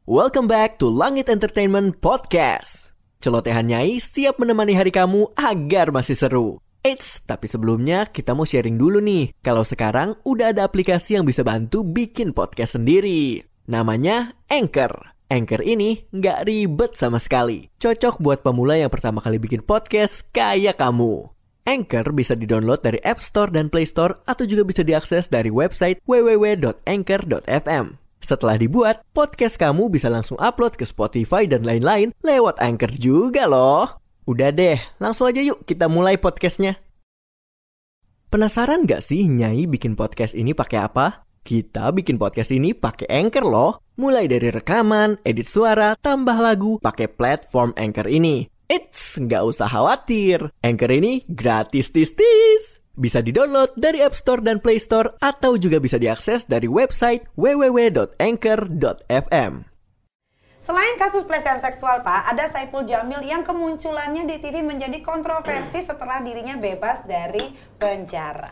Welcome 0.03 0.51
back 0.51 0.77
to 0.83 0.91
Langit 0.91 1.31
Entertainment 1.31 2.03
Podcast. 2.03 2.91
Celotehan 3.23 3.71
Nyai 3.71 4.03
siap 4.03 4.35
menemani 4.35 4.75
hari 4.75 4.91
kamu 4.91 5.31
agar 5.33 5.95
masih 5.95 6.19
seru. 6.19 6.59
Eits, 6.83 7.23
tapi 7.23 7.47
sebelumnya 7.47 8.05
kita 8.05 8.35
mau 8.35 8.45
sharing 8.45 8.75
dulu 8.75 8.99
nih. 9.01 9.31
Kalau 9.39 9.63
sekarang 9.63 10.19
udah 10.27 10.51
ada 10.53 10.67
aplikasi 10.67 11.17
yang 11.17 11.25
bisa 11.25 11.41
bantu 11.41 11.87
bikin 11.87 12.35
podcast 12.35 12.77
sendiri. 12.77 13.41
Namanya 13.65 14.37
Anchor. 14.51 15.17
Anchor 15.31 15.65
ini 15.65 16.05
nggak 16.13 16.45
ribet 16.45 16.93
sama 16.93 17.17
sekali. 17.17 17.71
Cocok 17.81 18.21
buat 18.21 18.45
pemula 18.45 18.77
yang 18.77 18.93
pertama 18.93 19.23
kali 19.23 19.41
bikin 19.41 19.65
podcast 19.65 20.29
kayak 20.29 20.77
kamu. 20.77 21.34
Anchor 21.65 22.13
bisa 22.13 22.37
didownload 22.37 22.85
dari 22.85 23.01
App 23.01 23.17
Store 23.19 23.49
dan 23.49 23.73
Play 23.73 23.89
Store 23.89 24.21
atau 24.29 24.45
juga 24.45 24.61
bisa 24.61 24.85
diakses 24.85 25.33
dari 25.33 25.49
website 25.49 25.97
www.anchor.fm. 26.05 27.85
Setelah 28.21 28.57
dibuat, 28.57 29.01
podcast 29.13 29.57
kamu 29.57 29.89
bisa 29.89 30.09
langsung 30.09 30.37
upload 30.37 30.77
ke 30.77 30.85
Spotify 30.85 31.49
dan 31.49 31.65
lain-lain 31.65 32.13
lewat 32.21 32.61
Anchor 32.61 32.93
juga 32.93 33.49
loh. 33.49 33.97
Udah 34.25 34.49
deh, 34.53 34.77
langsung 35.01 35.29
aja 35.29 35.41
yuk 35.41 35.65
kita 35.65 35.85
mulai 35.89 36.17
podcastnya. 36.17 36.77
Penasaran 38.29 38.89
gak 38.89 39.05
sih 39.05 39.25
Nyai 39.29 39.69
bikin 39.69 39.93
podcast 39.93 40.33
ini 40.33 40.57
pakai 40.57 40.85
apa? 40.85 41.25
Kita 41.45 41.93
bikin 41.93 42.17
podcast 42.17 42.49
ini 42.49 42.73
pakai 42.73 43.05
Anchor 43.05 43.45
loh. 43.45 43.73
Mulai 44.01 44.25
dari 44.25 44.49
rekaman, 44.49 45.21
edit 45.21 45.45
suara, 45.45 45.93
tambah 45.93 46.33
lagu, 46.41 46.81
pakai 46.81 47.05
platform 47.05 47.77
Anchor 47.77 48.09
ini. 48.09 48.49
Eits, 48.65 49.21
nggak 49.21 49.45
usah 49.45 49.69
khawatir. 49.69 50.49
Anchor 50.65 50.89
ini 50.89 51.21
gratis 51.29 51.93
tis-tis. 51.93 52.81
Bisa 52.97 53.21
didownload 53.21 53.77
dari 53.77 54.01
App 54.01 54.17
Store 54.17 54.41
dan 54.41 54.57
Play 54.57 54.81
Store 54.81 55.13
atau 55.21 55.53
juga 55.53 55.77
bisa 55.77 56.01
diakses 56.01 56.49
dari 56.49 56.65
website 56.65 57.29
www.anchor.fm. 57.37 58.09
Selain 60.65 60.97
kasus 60.97 61.21
pelecehan 61.29 61.61
seksual, 61.61 62.01
Pak, 62.01 62.25
ada 62.25 62.49
Saiful 62.49 62.89
Jamil 62.89 63.21
yang 63.21 63.45
kemunculannya 63.45 64.25
di 64.25 64.41
TV 64.41 64.65
menjadi 64.65 64.97
kontroversi 65.05 65.85
setelah 65.85 66.25
dirinya 66.25 66.57
bebas 66.57 67.05
dari 67.05 67.53
penjara. 67.77 68.49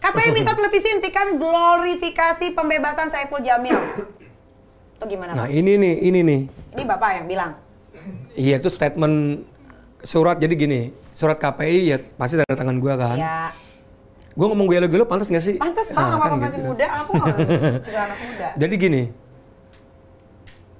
KPI 0.00 0.32
minta 0.32 0.56
televisi 0.56 0.88
hentikan 0.88 1.36
glorifikasi 1.36 2.56
pembebasan 2.56 3.12
Saiful 3.12 3.44
Jamil. 3.44 3.76
Itu 4.96 5.04
gimana, 5.04 5.36
Nah 5.36 5.44
Pak? 5.44 5.52
ini 5.52 5.76
nih, 5.76 5.94
ini 6.08 6.20
nih. 6.24 6.40
Ini 6.72 6.82
Bapak 6.88 7.20
yang 7.20 7.28
bilang. 7.28 7.52
Iya 8.32 8.56
itu 8.56 8.68
statement 8.68 9.44
surat 10.00 10.36
jadi 10.36 10.52
gini, 10.52 10.80
surat 11.12 11.36
KPI 11.36 11.78
ya 11.86 11.98
pasti 12.14 12.36
dari 12.36 12.48
tangan 12.48 12.76
gua 12.76 12.94
kan. 12.96 13.16
Ya, 13.16 13.38
Gua 14.32 14.48
ngomong 14.48 14.64
gue 14.64 14.80
gelo 14.88 15.04
pantas 15.04 15.28
gak 15.28 15.44
sih? 15.44 15.60
pantas 15.60 15.92
Pak, 15.92 16.00
Nah, 16.00 16.16
kan 16.16 16.40
masih 16.40 16.56
gitu. 16.56 16.72
muda, 16.72 16.86
aku 16.88 17.12
juga 17.84 18.00
anak 18.00 18.18
muda. 18.18 18.46
Jadi 18.64 18.74
gini, 18.80 19.02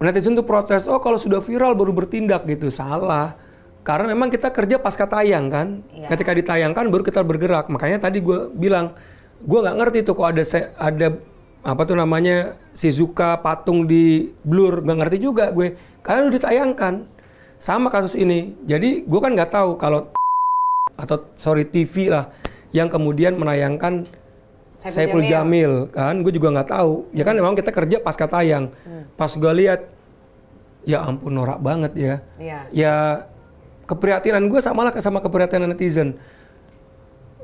netizen 0.00 0.33
tuh 0.33 0.43
protes, 0.43 0.88
oh 0.88 0.99
kalau 0.99 1.14
sudah 1.14 1.38
viral 1.38 1.76
baru 1.76 1.93
bertindak 1.93 2.43
gitu, 2.45 2.73
salah. 2.73 3.37
Karena 3.83 4.09
memang 4.09 4.31
kita 4.31 4.49
kerja 4.49 4.79
pasca 4.79 5.05
tayang 5.05 5.47
kan, 5.47 5.69
Iya. 5.91 6.09
ketika 6.09 6.33
ditayangkan 6.33 6.88
baru 6.88 7.02
kita 7.02 7.21
bergerak. 7.21 7.69
Makanya 7.69 8.00
tadi 8.00 8.19
gue 8.19 8.49
bilang, 8.49 8.95
gue 9.38 9.59
nggak 9.59 9.76
ngerti 9.76 9.99
tuh 10.00 10.14
kok 10.14 10.29
ada 10.29 10.43
se- 10.43 10.73
ada 10.73 11.19
apa 11.61 11.83
tuh 11.85 11.95
namanya 11.95 12.57
Shizuka 12.73 13.37
patung 13.37 13.85
di 13.85 14.33
blur, 14.41 14.81
nggak 14.81 14.97
ngerti 14.97 15.17
juga 15.21 15.50
gue. 15.50 15.75
Karena 16.00 16.25
udah 16.25 16.35
ditayangkan, 16.35 16.95
sama 17.62 17.88
kasus 17.88 18.19
ini. 18.19 18.59
Jadi 18.66 19.07
gue 19.07 19.21
kan 19.23 19.31
nggak 19.31 19.54
tahu 19.54 19.78
kalau 19.78 20.11
atau 20.99 21.31
sorry 21.38 21.62
TV 21.62 22.11
lah 22.11 22.35
yang 22.75 22.90
kemudian 22.90 23.38
menayangkan 23.38 24.02
Saiful 24.83 25.23
Saiful 25.23 25.23
Jamil. 25.23 25.31
Jamil 25.87 25.95
kan 25.95 26.16
gue 26.21 26.33
juga 26.35 26.49
nggak 26.50 26.69
tahu 26.69 26.92
ya 27.14 27.23
kan 27.23 27.38
memang 27.38 27.54
kita 27.54 27.71
kerja 27.71 27.97
pasca 28.02 28.26
tayang 28.26 28.75
pas 29.14 29.31
gue 29.31 29.52
lihat 29.54 29.87
ya 30.83 31.07
ampun 31.07 31.31
norak 31.31 31.62
banget 31.62 31.92
ya 31.95 32.14
Iya. 32.37 32.59
ya 32.75 32.95
keprihatinan 33.87 34.50
gue 34.50 34.59
sama 34.59 34.83
lah 34.83 34.92
sama 34.99 35.23
keprihatinan 35.23 35.71
netizen 35.71 36.19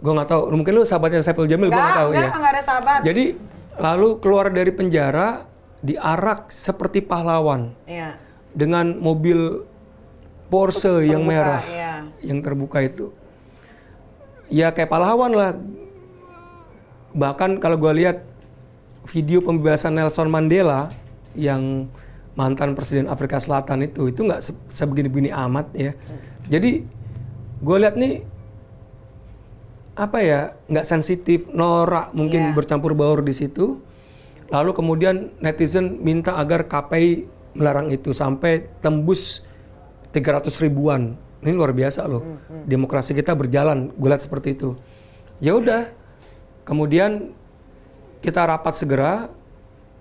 gue 0.02 0.12
nggak 0.12 0.28
tahu 0.28 0.42
mungkin 0.50 0.72
lu 0.74 0.82
sahabatnya 0.82 1.22
Saiful 1.22 1.46
Jamil 1.46 1.70
gue 1.70 1.78
nggak 1.78 1.94
tahu 1.94 2.10
enggak, 2.10 2.26
ya 2.26 2.30
enggak 2.34 2.52
ada 2.52 2.62
sahabat. 2.66 3.00
jadi 3.06 3.24
lalu 3.78 4.08
keluar 4.18 4.46
dari 4.50 4.74
penjara 4.74 5.46
diarak 5.78 6.50
seperti 6.50 6.98
pahlawan 6.98 7.70
Iya. 7.86 8.18
dengan 8.50 8.98
mobil 8.98 9.62
Porsche 10.48 11.04
yang 11.04 11.22
Terbuka, 11.22 11.30
merah. 11.30 11.62
iya. 11.64 11.92
yang 12.20 12.38
terbuka 12.40 12.78
itu. 12.80 13.12
Ya 14.48 14.72
kayak 14.72 14.88
pahlawan 14.88 15.30
lah. 15.30 15.52
Bahkan 17.12 17.58
kalau 17.58 17.76
gue 17.76 17.92
lihat 17.94 18.24
video 19.06 19.40
pembebasan 19.40 19.92
Nelson 19.94 20.28
Mandela 20.28 20.88
yang 21.32 21.88
mantan 22.32 22.72
presiden 22.72 23.06
Afrika 23.06 23.36
Selatan 23.36 23.82
itu 23.82 24.06
itu 24.06 24.22
nggak 24.22 24.40
se- 24.40 24.56
sebegini-begini 24.70 25.28
amat 25.28 25.66
ya. 25.72 25.92
Jadi 26.46 26.84
gue 27.58 27.76
lihat 27.76 27.94
nih 27.94 28.24
apa 29.98 30.18
ya 30.22 30.40
nggak 30.64 30.86
sensitif 30.86 31.50
norak 31.50 32.14
mungkin 32.14 32.50
Iya. 32.50 32.54
bercampur 32.54 32.94
baur 32.94 33.20
di 33.20 33.34
situ. 33.34 33.82
Lalu 34.48 34.70
kemudian 34.72 35.28
netizen 35.38 36.00
minta 36.00 36.38
agar 36.38 36.64
KPI 36.64 37.26
melarang 37.52 37.90
itu 37.90 38.14
sampai 38.14 38.64
tembus 38.78 39.44
300 40.10 40.48
ribuan. 40.60 41.14
Ini 41.38 41.54
luar 41.54 41.70
biasa 41.70 42.02
loh. 42.04 42.22
Demokrasi 42.66 43.14
kita 43.14 43.30
berjalan 43.32 43.92
gue 43.92 44.08
lihat 44.08 44.20
seperti 44.20 44.58
itu. 44.58 44.74
Ya 45.38 45.54
udah 45.54 45.86
kemudian 46.62 47.30
kita 48.18 48.42
rapat 48.42 48.74
segera 48.74 49.30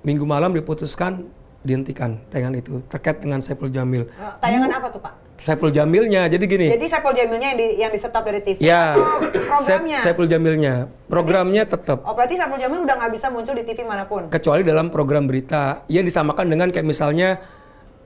minggu 0.01 0.25
malam 0.25 0.49
diputuskan 0.49 1.29
dihentikan 1.61 2.17
tayangan 2.27 2.55
itu 2.55 2.79
terkait 2.87 3.19
dengan 3.19 3.37
Saiful 3.39 3.67
Jamil. 3.67 4.07
Eh, 4.07 4.33
Tayangan 4.39 4.71
apa 4.73 4.87
tuh 4.89 4.97
Pak? 4.97 5.13
Saiful 5.37 5.69
Jamilnya 5.69 6.25
jadi 6.25 6.41
gini. 6.41 6.65
Jadi 6.71 6.85
Saiful 6.89 7.13
Jamilnya 7.13 7.53
yang 7.53 7.59
di, 7.59 7.67
yang 7.77 7.91
di 7.93 7.99
stop 8.01 8.25
dari 8.25 8.41
TV 8.41 8.57
ya 8.57 8.97
atau 8.97 9.05
programnya? 9.29 9.97
Saif- 10.01 10.05
Saiful 10.09 10.25
Jamilnya. 10.25 10.73
Programnya 11.05 11.63
tetap 11.63 12.01
Oh 12.01 12.17
berarti 12.17 12.33
Saiful 12.33 12.57
Jamil 12.57 12.81
udah 12.81 12.95
nggak 12.97 13.11
bisa 13.13 13.29
muncul 13.29 13.53
di 13.53 13.61
TV 13.61 13.85
mana 13.85 14.09
pun? 14.09 14.25
kecuali 14.27 14.65
dalam 14.65 14.89
program 14.89 15.29
berita. 15.29 15.85
Yang 15.85 16.09
disamakan 16.09 16.49
dengan 16.49 16.67
kayak 16.73 16.87
misalnya 16.87 17.37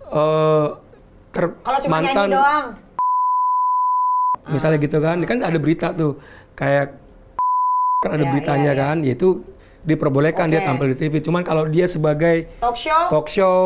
ter- 0.03 0.80
Kalau 1.59 1.77
cuma 1.79 1.97
nyanyi 1.99 2.31
doang? 2.31 2.67
misalnya 4.43 4.77
gitu 4.77 4.97
kan 4.97 5.21
kan 5.21 5.37
ada 5.39 5.55
berita 5.55 5.93
tuh 5.93 6.17
kayak 6.53 6.97
kan 7.99 8.11
ada 8.11 8.25
Iya, 8.25 8.31
beritanya 8.31 8.63
iya, 8.65 8.73
iya. 8.73 8.83
kan 8.83 8.97
yaitu 9.01 9.27
diperbolehkan 9.81 10.49
dia 10.49 10.61
tampil 10.61 10.91
di 10.91 10.97
TV 10.97 11.21
cuman 11.21 11.41
kalau 11.41 11.65
dia 11.65 11.85
sebagai 11.85 12.49
Talk 12.57 12.73
show? 12.75 13.01
talk 13.07 13.27
show 13.29 13.61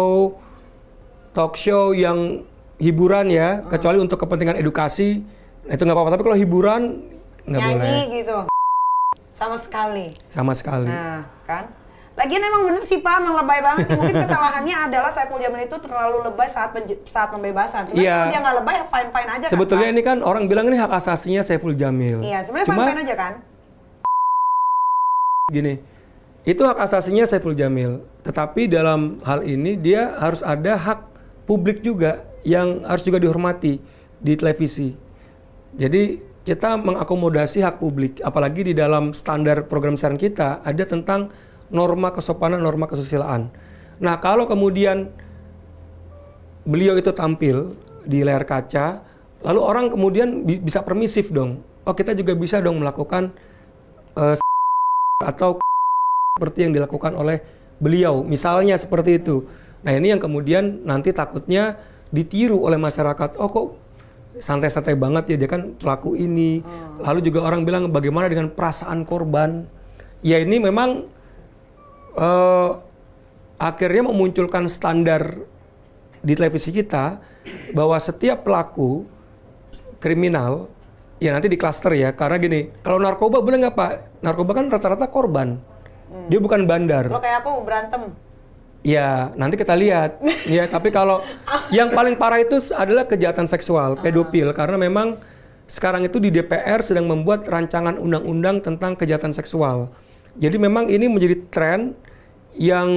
talk 1.31 1.55
show 1.55 1.91
yang 1.91 2.43
hiburan 2.77 3.27
ya 3.29 3.57
Hmm. 3.57 3.71
kecuali 3.71 3.97
untuk 3.97 4.19
kepentingan 4.19 4.55
edukasi 4.55 5.23
nah 5.63 5.73
itu 5.73 5.81
nggak 5.81 5.95
apa-apa 5.95 6.11
tapi 6.11 6.23
kalau 6.23 6.37
hiburan 6.37 6.81
nggak 7.41 7.61
nyanyi 7.61 7.79
boleh 7.79 8.03
gitu? 8.13 8.37
Sama 9.31 9.55
sekali. 9.55 10.05
sama 10.27 10.51
sekali 10.51 10.87
Nah, 10.87 11.23
kan? 11.43 11.71
Lagian 12.15 12.39
emang 12.47 12.63
bener 12.71 12.83
sih 12.87 13.03
Pak, 13.03 13.19
emang 13.19 13.35
lebay 13.43 13.59
banget 13.59 13.91
sih. 13.91 13.95
Mungkin 13.99 14.23
kesalahannya 14.23 14.75
adalah 14.87 15.11
Saiful 15.11 15.35
Jamil 15.35 15.67
itu 15.67 15.75
terlalu 15.83 16.23
lebay 16.23 16.47
saat 16.47 16.71
saat 17.11 17.27
pembebasan. 17.27 17.91
Sebenarnya 17.91 18.07
Iya. 18.07 18.15
kalau 18.15 18.31
dia 18.31 18.39
nggak 18.39 18.55
lebay, 18.63 18.75
fine 18.87 19.09
fine 19.11 19.29
aja 19.35 19.45
sebetulnya 19.51 19.87
kan, 19.91 19.95
ini 19.95 20.01
kan 20.01 20.17
orang 20.23 20.43
bilang 20.47 20.65
ini 20.71 20.79
hak 20.79 20.91
asasinya 20.95 21.43
Saiful 21.43 21.75
Jamil? 21.75 22.23
Iya, 22.23 22.39
sebenarnya 22.39 22.67
cuma 22.71 22.87
fine 22.87 22.91
fine 22.95 23.03
aja 23.03 23.15
kan? 23.19 23.33
gini 25.45 25.77
itu 26.41 26.65
hak 26.65 26.81
asasinya 26.81 27.21
Saiful 27.29 27.53
Jamil 27.53 28.01
tetapi 28.25 28.65
dalam 28.65 29.21
hal 29.21 29.45
ini 29.45 29.77
dia 29.77 30.17
harus 30.17 30.41
ada 30.41 30.73
hak 30.73 31.05
publik 31.45 31.85
juga 31.85 32.25
yang 32.41 32.81
harus 32.81 33.05
juga 33.05 33.21
dihormati 33.21 33.77
di 34.17 34.33
televisi 34.33 34.97
jadi 35.77 36.17
kita 36.49 36.81
mengakomodasi 36.81 37.61
hak 37.61 37.77
publik 37.77 38.25
apalagi 38.25 38.65
di 38.65 38.73
dalam 38.73 39.13
standar 39.13 39.69
program 39.69 39.93
siaran 39.93 40.17
kita 40.17 40.65
ada 40.65 40.81
tentang 40.81 41.29
norma 41.69 42.13
kesopanan 42.13 42.61
norma 42.61 42.85
kesusilaan. 42.85 43.49
Nah 44.01 44.19
kalau 44.19 44.45
kemudian 44.45 45.09
beliau 46.65 46.97
itu 46.97 47.13
tampil 47.13 47.77
di 48.05 48.25
layar 48.25 48.45
kaca 48.45 49.01
lalu 49.45 49.59
orang 49.61 49.85
kemudian 49.93 50.45
bi- 50.45 50.61
bisa 50.61 50.81
permisif 50.81 51.29
dong. 51.29 51.61
Oh 51.85 51.93
kita 51.93 52.17
juga 52.17 52.33
bisa 52.33 52.57
dong 52.61 52.81
melakukan 52.81 53.33
eh, 54.17 54.35
atau 55.31 55.61
seperti 56.35 56.67
yang 56.67 56.73
dilakukan 56.75 57.13
oleh 57.13 57.39
beliau. 57.77 58.25
Misalnya 58.25 58.75
seperti 58.75 59.21
itu. 59.21 59.45
Nah 59.85 59.93
ini 59.93 60.11
yang 60.11 60.21
kemudian 60.21 60.81
nanti 60.83 61.13
takutnya 61.13 61.77
ditiru 62.09 62.65
oleh 62.65 62.81
masyarakat. 62.81 63.37
Oh 63.37 63.47
kok 63.47 63.67
santai-santai 64.35 64.99
banget 64.99 65.31
ya 65.31 65.45
dia 65.45 65.49
kan 65.49 65.77
pelaku 65.77 66.17
ini. 66.17 66.65
Lalu 66.99 67.19
juga 67.23 67.45
orang 67.45 67.63
bilang 67.63 67.87
bagaimana 67.93 68.27
dengan 68.27 68.51
perasaan 68.51 69.05
korban? 69.07 69.69
Ya 70.25 70.41
ini 70.41 70.57
memang 70.57 71.05
eh, 72.15 72.69
akhirnya 73.59 74.11
memunculkan 74.11 74.67
standar 74.67 75.39
di 76.25 76.33
televisi 76.33 76.73
kita 76.73 77.21
bahwa 77.71 77.95
setiap 78.01 78.41
pelaku 78.41 79.05
kriminal 80.01 80.67
ya 81.21 81.31
nanti 81.31 81.47
di 81.47 81.55
klaster 81.55 81.95
ya 81.95 82.11
karena 82.11 82.37
gini 82.41 82.59
kalau 82.81 82.99
narkoba 82.99 83.39
boleh 83.39 83.57
nggak 83.65 83.75
pak? 83.75 83.91
Narkoba 84.25 84.51
kan 84.57 84.65
rata-rata 84.67 85.07
korban. 85.07 85.61
Dia 86.29 86.39
bukan 86.41 86.65
bandar. 86.65 87.09
Lo 87.09 87.21
kayak 87.21 87.45
aku 87.45 87.51
berantem. 87.65 88.01
ya 88.85 89.33
nanti 89.33 89.57
kita 89.57 89.73
lihat. 89.73 90.21
Ya 90.45 90.69
tapi 90.69 90.93
kalau 90.93 91.25
yang 91.73 91.89
paling 91.89 92.13
parah 92.21 92.37
itu 92.37 92.61
adalah 92.77 93.09
kejahatan 93.09 93.49
seksual 93.49 93.97
pedofil. 93.97 94.53
Karena 94.53 94.77
memang 94.77 95.17
sekarang 95.65 96.05
itu 96.05 96.21
di 96.21 96.29
DPR 96.29 96.85
sedang 96.85 97.09
membuat 97.09 97.49
rancangan 97.49 97.97
undang-undang 97.97 98.61
tentang 98.61 98.93
kejahatan 98.93 99.33
seksual. 99.33 99.89
Jadi 100.37 100.61
memang 100.61 100.85
ini 100.85 101.09
menjadi 101.09 101.35
tren 101.49 101.97
yang 102.55 102.89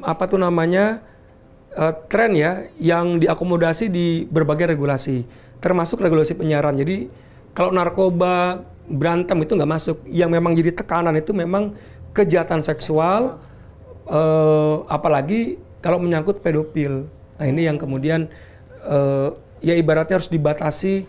apa 0.00 0.24
tuh 0.26 0.40
namanya 0.40 1.04
eh, 1.76 1.92
tren 2.08 2.32
ya 2.32 2.68
yang 2.80 3.20
diakomodasi 3.20 3.92
di 3.92 4.24
berbagai 4.28 4.74
regulasi 4.74 5.44
termasuk 5.64 6.04
regulasi 6.04 6.36
penyiaran. 6.36 6.76
Jadi 6.76 7.08
kalau 7.56 7.72
narkoba 7.72 8.60
berantem 8.84 9.40
itu 9.40 9.56
nggak 9.56 9.72
masuk. 9.72 9.96
Yang 10.04 10.30
memang 10.36 10.52
jadi 10.52 10.70
tekanan 10.76 11.16
itu 11.16 11.32
memang 11.32 11.72
kejahatan 12.12 12.60
seksual 12.60 13.40
eh, 14.04 14.76
apalagi 14.92 15.56
kalau 15.80 15.96
menyangkut 15.96 16.44
pedofil. 16.44 17.08
Nah 17.40 17.46
ini 17.48 17.64
yang 17.64 17.80
kemudian 17.80 18.28
eh, 18.84 19.28
ya 19.64 19.72
ibaratnya 19.72 20.20
harus 20.20 20.28
dibatasi 20.28 21.08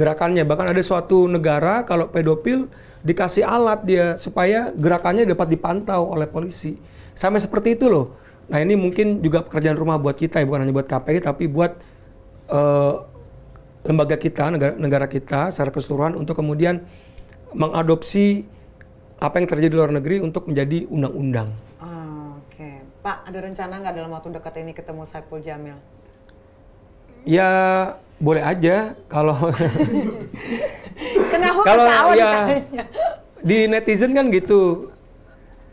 gerakannya. 0.00 0.48
Bahkan 0.48 0.72
ada 0.72 0.80
suatu 0.80 1.28
negara 1.28 1.84
kalau 1.84 2.08
pedofil 2.08 2.72
dikasih 3.04 3.44
alat 3.44 3.84
dia 3.84 4.16
supaya 4.16 4.72
gerakannya 4.72 5.28
dapat 5.28 5.56
dipantau 5.56 6.12
oleh 6.12 6.28
polisi 6.28 6.76
sampai 7.14 7.40
seperti 7.42 7.78
itu 7.78 7.86
loh. 7.90 8.16
Nah 8.50 8.58
ini 8.58 8.74
mungkin 8.74 9.22
juga 9.22 9.46
pekerjaan 9.46 9.78
rumah 9.78 9.96
buat 9.96 10.18
kita 10.18 10.42
ya 10.42 10.46
bukan 10.46 10.66
hanya 10.66 10.74
buat 10.74 10.88
KPI 10.90 11.18
tapi 11.22 11.44
buat 11.46 11.72
eh, 12.50 12.94
lembaga 13.86 14.16
kita 14.18 14.50
negara, 14.52 14.74
negara 14.76 15.06
kita 15.06 15.54
secara 15.54 15.70
keseluruhan 15.70 16.18
untuk 16.18 16.36
kemudian 16.36 16.82
mengadopsi 17.54 18.44
apa 19.20 19.38
yang 19.38 19.46
terjadi 19.46 19.70
di 19.72 19.76
luar 19.76 19.92
negeri 19.94 20.22
untuk 20.24 20.48
menjadi 20.48 20.88
undang-undang. 20.88 21.48
Oh, 21.80 22.40
Oke, 22.40 22.82
Pak, 23.04 23.28
ada 23.28 23.38
rencana 23.38 23.74
nggak 23.80 23.94
dalam 23.96 24.10
waktu 24.12 24.28
dekat 24.32 24.54
ini 24.60 24.72
ketemu 24.72 25.02
Saiful 25.04 25.40
Jamil? 25.40 25.76
ya 27.24 27.48
boleh 28.20 28.42
aja 28.44 28.96
kalau 29.08 29.36
Kenapa 31.32 31.60
kalau 31.64 32.12
ya 32.16 32.52
di 33.40 33.64
netizen 33.64 34.12
kan 34.12 34.28
gitu 34.28 34.92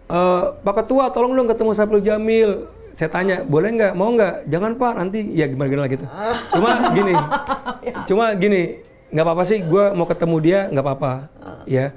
Eh, 0.07 0.43
Pak 0.57 0.73
Ketua 0.83 1.11
tolong 1.11 1.35
dong 1.35 1.47
ketemu 1.47 1.71
Saiful 1.71 1.99
Jamil. 1.99 2.71
Saya 2.95 3.11
tanya 3.11 3.43
boleh 3.43 3.69
nggak? 3.69 3.93
Mau 3.93 4.09
nggak? 4.09 4.47
Jangan 4.47 4.71
Pak. 4.73 4.93
Nanti. 4.95 5.19
Ya 5.31 5.45
gimana 5.45 5.67
gimana 5.67 5.87
gitu. 5.87 6.05
Cuma 6.55 6.69
gini. 6.95 7.13
Cuma 8.07 8.25
gini 8.33 8.61
nggak 9.07 9.23
apa-apa 9.23 9.43
sih. 9.43 9.59
Gue 9.61 9.91
mau 9.91 10.07
ketemu 10.07 10.35
dia 10.39 10.59
nggak 10.67 10.81
apa-apa. 10.81 11.11
Ya. 11.67 11.91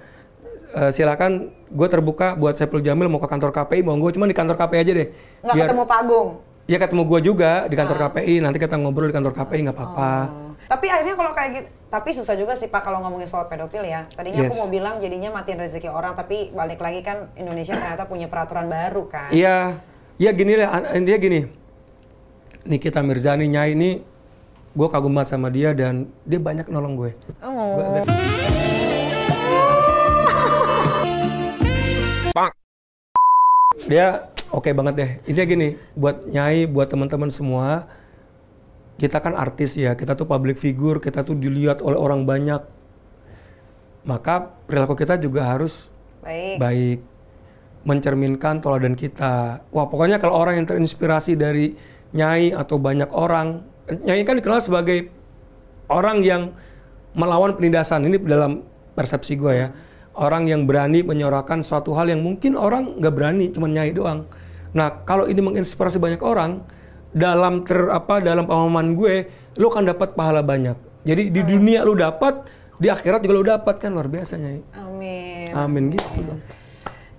Eh, 0.70 0.90
silakan. 0.90 1.54
Gue 1.70 1.86
terbuka 1.86 2.34
buat 2.34 2.58
Saiful 2.58 2.82
Jamil 2.82 3.06
mau 3.06 3.22
ke 3.22 3.30
kantor 3.30 3.54
KPI 3.54 3.86
mau 3.86 3.94
gue 3.94 4.10
cuma 4.10 4.26
di 4.26 4.34
kantor 4.34 4.58
KPI 4.58 4.78
aja 4.80 4.92
deh. 4.92 5.08
Nggak 5.40 5.54
Biar- 5.54 5.68
ketemu 5.70 5.82
Pak 5.86 5.98
Agung? 6.02 6.28
ya 6.66 6.78
ketemu 6.78 7.02
gue 7.02 7.20
juga 7.24 7.52
di 7.66 7.74
kantor 7.74 7.96
KPI. 8.00 8.34
Nanti 8.42 8.58
kita 8.58 8.74
ngobrol 8.74 9.06
di 9.06 9.14
kantor 9.14 9.32
KPI 9.32 9.60
nggak 9.64 9.76
apa-apa. 9.76 10.12
Oh. 10.26 10.49
Tapi 10.70 10.86
akhirnya 10.86 11.18
kalau 11.18 11.34
kayak 11.34 11.50
gitu, 11.50 11.68
tapi 11.90 12.14
susah 12.14 12.38
juga 12.38 12.54
sih 12.54 12.70
Pak 12.70 12.86
kalau 12.86 13.02
ngomongin 13.02 13.26
soal 13.26 13.50
pedofil 13.50 13.82
ya. 13.82 14.06
Tadinya 14.14 14.46
aku 14.46 14.54
Yes. 14.54 14.60
mau 14.62 14.70
bilang 14.70 15.02
jadinya 15.02 15.34
matiin 15.34 15.58
rezeki 15.58 15.90
orang, 15.90 16.14
tapi 16.14 16.54
balik 16.54 16.78
lagi 16.78 17.02
kan 17.02 17.26
Indonesia 17.34 17.74
ternyata 17.74 18.06
punya 18.06 18.30
peraturan 18.30 18.70
baru 18.70 19.10
kan. 19.10 19.34
Iya, 19.34 19.82
iya 20.14 20.30
gini 20.30 20.54
lah, 20.54 20.94
intinya 20.94 21.18
gini. 21.18 21.40
Nikita 22.70 23.02
Mirzani 23.02 23.50
Nyai 23.50 23.74
ini, 23.74 23.98
gue 24.70 24.86
kagum 24.86 25.10
banget 25.10 25.34
sama 25.34 25.50
dia 25.50 25.74
dan 25.74 26.06
dia 26.22 26.38
banyak 26.38 26.70
nolong 26.70 26.94
gue. 26.94 27.10
Oh. 27.42 27.82
Dia 33.90 34.30
oke 34.54 34.70
banget 34.70 34.94
deh. 34.94 35.10
Intinya 35.26 35.46
gini, 35.50 35.68
buat 35.98 36.30
Nyai, 36.30 36.70
buat 36.70 36.86
teman-teman 36.86 37.26
semua, 37.34 37.90
kita 39.00 39.24
kan 39.24 39.32
artis 39.32 39.80
ya, 39.80 39.96
kita 39.96 40.12
tuh 40.12 40.28
public 40.28 40.60
figure, 40.60 41.00
kita 41.00 41.24
tuh 41.24 41.32
dilihat 41.32 41.80
oleh 41.80 41.96
orang 41.96 42.28
banyak. 42.28 42.60
Maka 44.04 44.52
perilaku 44.68 44.92
kita 44.92 45.16
juga 45.16 45.48
harus 45.48 45.88
Baik. 46.20 46.56
baik 46.60 46.98
mencerminkan 47.88 48.60
teladan 48.60 48.92
kita. 48.92 49.64
Wah, 49.72 49.88
pokoknya 49.88 50.20
kalau 50.20 50.36
orang 50.36 50.60
yang 50.60 50.68
terinspirasi 50.68 51.32
dari 51.32 51.72
nyai 52.12 52.52
atau 52.52 52.76
banyak 52.76 53.08
orang, 53.08 53.64
nyai 53.88 54.20
kan 54.28 54.36
dikenal 54.36 54.60
sebagai 54.60 55.08
orang 55.88 56.20
yang 56.20 56.52
melawan 57.16 57.56
penindasan. 57.56 58.04
Ini 58.04 58.20
dalam 58.20 58.68
persepsi 58.92 59.40
gue 59.40 59.52
ya. 59.56 59.68
Orang 60.12 60.44
yang 60.44 60.68
berani 60.68 61.00
menyuarakan 61.00 61.64
suatu 61.64 61.96
hal 61.96 62.12
yang 62.12 62.20
mungkin 62.20 62.52
orang 62.52 63.00
nggak 63.00 63.14
berani, 63.16 63.48
cuma 63.48 63.64
nyai 63.64 63.96
doang. 63.96 64.28
Nah, 64.76 65.08
kalau 65.08 65.24
ini 65.24 65.40
menginspirasi 65.40 65.96
banyak 65.96 66.20
orang, 66.20 66.60
dalam 67.10 67.66
ter 67.66 67.90
apa 67.90 68.22
dalam 68.22 68.46
pemahaman 68.46 68.94
gue, 68.94 69.14
lu 69.58 69.66
akan 69.66 69.90
dapat 69.90 70.14
pahala 70.14 70.42
banyak. 70.42 70.76
Jadi 71.02 71.32
di 71.32 71.42
dunia 71.42 71.82
lu 71.82 71.96
dapat, 71.96 72.46
di 72.76 72.86
akhirat 72.86 73.24
juga 73.24 73.34
lu 73.34 73.44
dapat 73.44 73.74
kan 73.80 73.90
luar 73.90 74.06
biasa 74.06 74.36
nyai. 74.38 74.60
Amin. 74.78 75.48
Amin 75.52 75.84
gitu. 75.90 76.34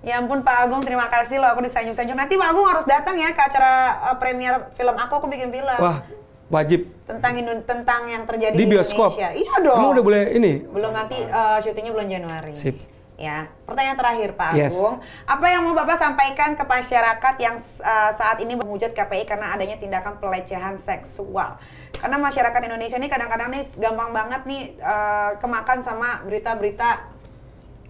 Ya 0.02 0.18
ampun 0.18 0.42
Pak 0.42 0.66
Agung, 0.66 0.82
terima 0.82 1.06
kasih 1.06 1.38
loh 1.38 1.54
aku 1.54 1.62
disanjung-sanjung. 1.62 2.18
Nanti 2.18 2.34
Pak 2.34 2.48
Agung 2.50 2.66
harus 2.66 2.82
datang 2.82 3.14
ya 3.14 3.30
ke 3.30 3.42
acara 3.42 4.02
uh, 4.10 4.16
premier 4.18 4.74
film 4.74 4.98
aku, 4.98 5.12
aku 5.22 5.26
bikin 5.30 5.54
film. 5.54 5.78
Wah, 5.78 6.02
wajib. 6.50 6.90
Tentang 7.06 7.32
Indo- 7.38 7.62
tentang 7.62 8.10
yang 8.10 8.26
terjadi 8.26 8.54
Di 8.58 8.66
di, 8.66 8.70
bioskop? 8.70 9.14
Indonesia. 9.14 9.30
Iya 9.38 9.54
dong. 9.62 9.78
Emang 9.78 9.90
udah 9.94 10.04
boleh 10.04 10.22
ini? 10.34 10.52
Belum 10.66 10.90
nanti 10.90 11.22
uh, 11.22 11.62
syutingnya 11.62 11.94
bulan 11.94 12.08
Januari. 12.10 12.54
Sip. 12.54 12.76
Ya, 13.22 13.46
pertanyaan 13.70 13.94
terakhir 13.94 14.34
Pak 14.34 14.50
Yes. 14.58 14.74
Agung, 14.74 14.98
apa 15.30 15.46
yang 15.46 15.62
mau 15.62 15.78
Bapak 15.78 15.94
sampaikan 15.94 16.58
ke 16.58 16.64
masyarakat 16.66 17.34
yang 17.38 17.54
uh, 17.54 18.10
saat 18.10 18.42
ini 18.42 18.58
menghujat 18.58 18.90
KPI 18.98 19.30
karena 19.30 19.54
adanya 19.54 19.78
tindakan 19.78 20.18
pelecehan 20.18 20.74
seksual? 20.74 21.54
Karena 21.94 22.18
masyarakat 22.18 22.60
Indonesia 22.66 22.98
ini 22.98 23.06
kadang-kadang 23.06 23.54
nih 23.54 23.62
gampang 23.78 24.10
banget 24.10 24.42
nih 24.42 24.62
uh, 24.82 25.38
kemakan 25.38 25.78
sama 25.78 26.26
berita-berita 26.26 27.14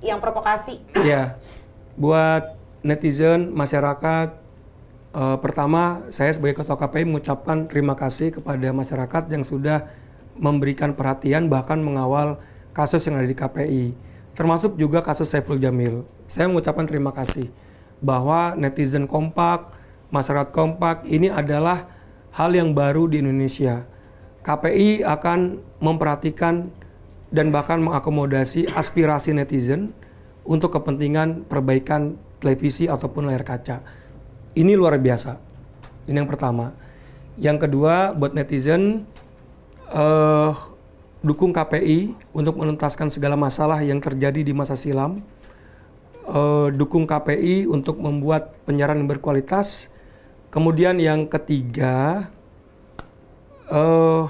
yang 0.04 0.20
provokasi. 0.20 0.84
Ya, 1.00 1.40
buat 1.96 2.60
netizen, 2.82 3.54
masyarakat, 3.54 4.34
eh, 5.14 5.36
pertama 5.38 6.02
saya 6.10 6.34
sebagai 6.34 6.60
ketua 6.60 6.74
KPI 6.74 7.06
mengucapkan 7.06 7.70
terima 7.70 7.94
kasih 7.94 8.34
kepada 8.34 8.74
masyarakat 8.74 9.30
yang 9.30 9.46
sudah 9.46 9.86
memberikan 10.34 10.98
perhatian 10.98 11.46
bahkan 11.46 11.78
mengawal 11.78 12.42
kasus 12.74 13.06
yang 13.06 13.22
ada 13.22 13.28
di 13.30 13.36
KPI, 13.38 13.84
termasuk 14.32 14.76
juga 14.80 15.04
kasus 15.04 15.28
Saiful 15.28 15.60
Jamil. 15.60 16.04
Saya 16.28 16.48
mengucapkan 16.48 16.88
terima 16.88 17.12
kasih 17.12 17.52
bahwa 18.02 18.56
netizen 18.58 19.06
kompak, 19.06 19.76
masyarakat 20.10 20.50
kompak 20.50 21.04
ini 21.06 21.28
adalah 21.28 21.88
hal 22.34 22.52
yang 22.52 22.72
baru 22.72 23.06
di 23.08 23.20
Indonesia. 23.20 23.84
KPI 24.42 25.06
akan 25.06 25.62
memperhatikan 25.78 26.72
dan 27.30 27.54
bahkan 27.54 27.78
mengakomodasi 27.78 28.68
aspirasi 28.74 29.32
netizen 29.32 29.94
untuk 30.42 30.74
kepentingan 30.74 31.46
perbaikan 31.46 32.18
televisi 32.42 32.90
ataupun 32.90 33.30
layar 33.30 33.46
kaca. 33.46 33.80
Ini 34.52 34.74
luar 34.74 34.98
biasa. 34.98 35.38
Ini 36.10 36.18
yang 36.18 36.28
pertama. 36.28 36.74
Yang 37.38 37.68
kedua, 37.68 38.12
buat 38.12 38.34
netizen, 38.36 39.06
eh, 39.94 40.52
dukung 41.22 41.54
KPI 41.54 42.12
untuk 42.34 42.58
menuntaskan 42.58 43.08
segala 43.08 43.38
masalah 43.38 43.78
yang 43.80 44.02
terjadi 44.02 44.42
di 44.42 44.52
masa 44.52 44.74
silam. 44.74 45.22
Eh, 46.22 46.68
dukung 46.74 47.06
KPI 47.06 47.66
untuk 47.66 47.98
membuat 47.98 48.54
penyiaran 48.66 48.98
yang 48.98 49.10
berkualitas. 49.10 49.90
Kemudian 50.52 50.98
yang 50.98 51.26
ketiga, 51.26 52.28
eh, 53.70 54.24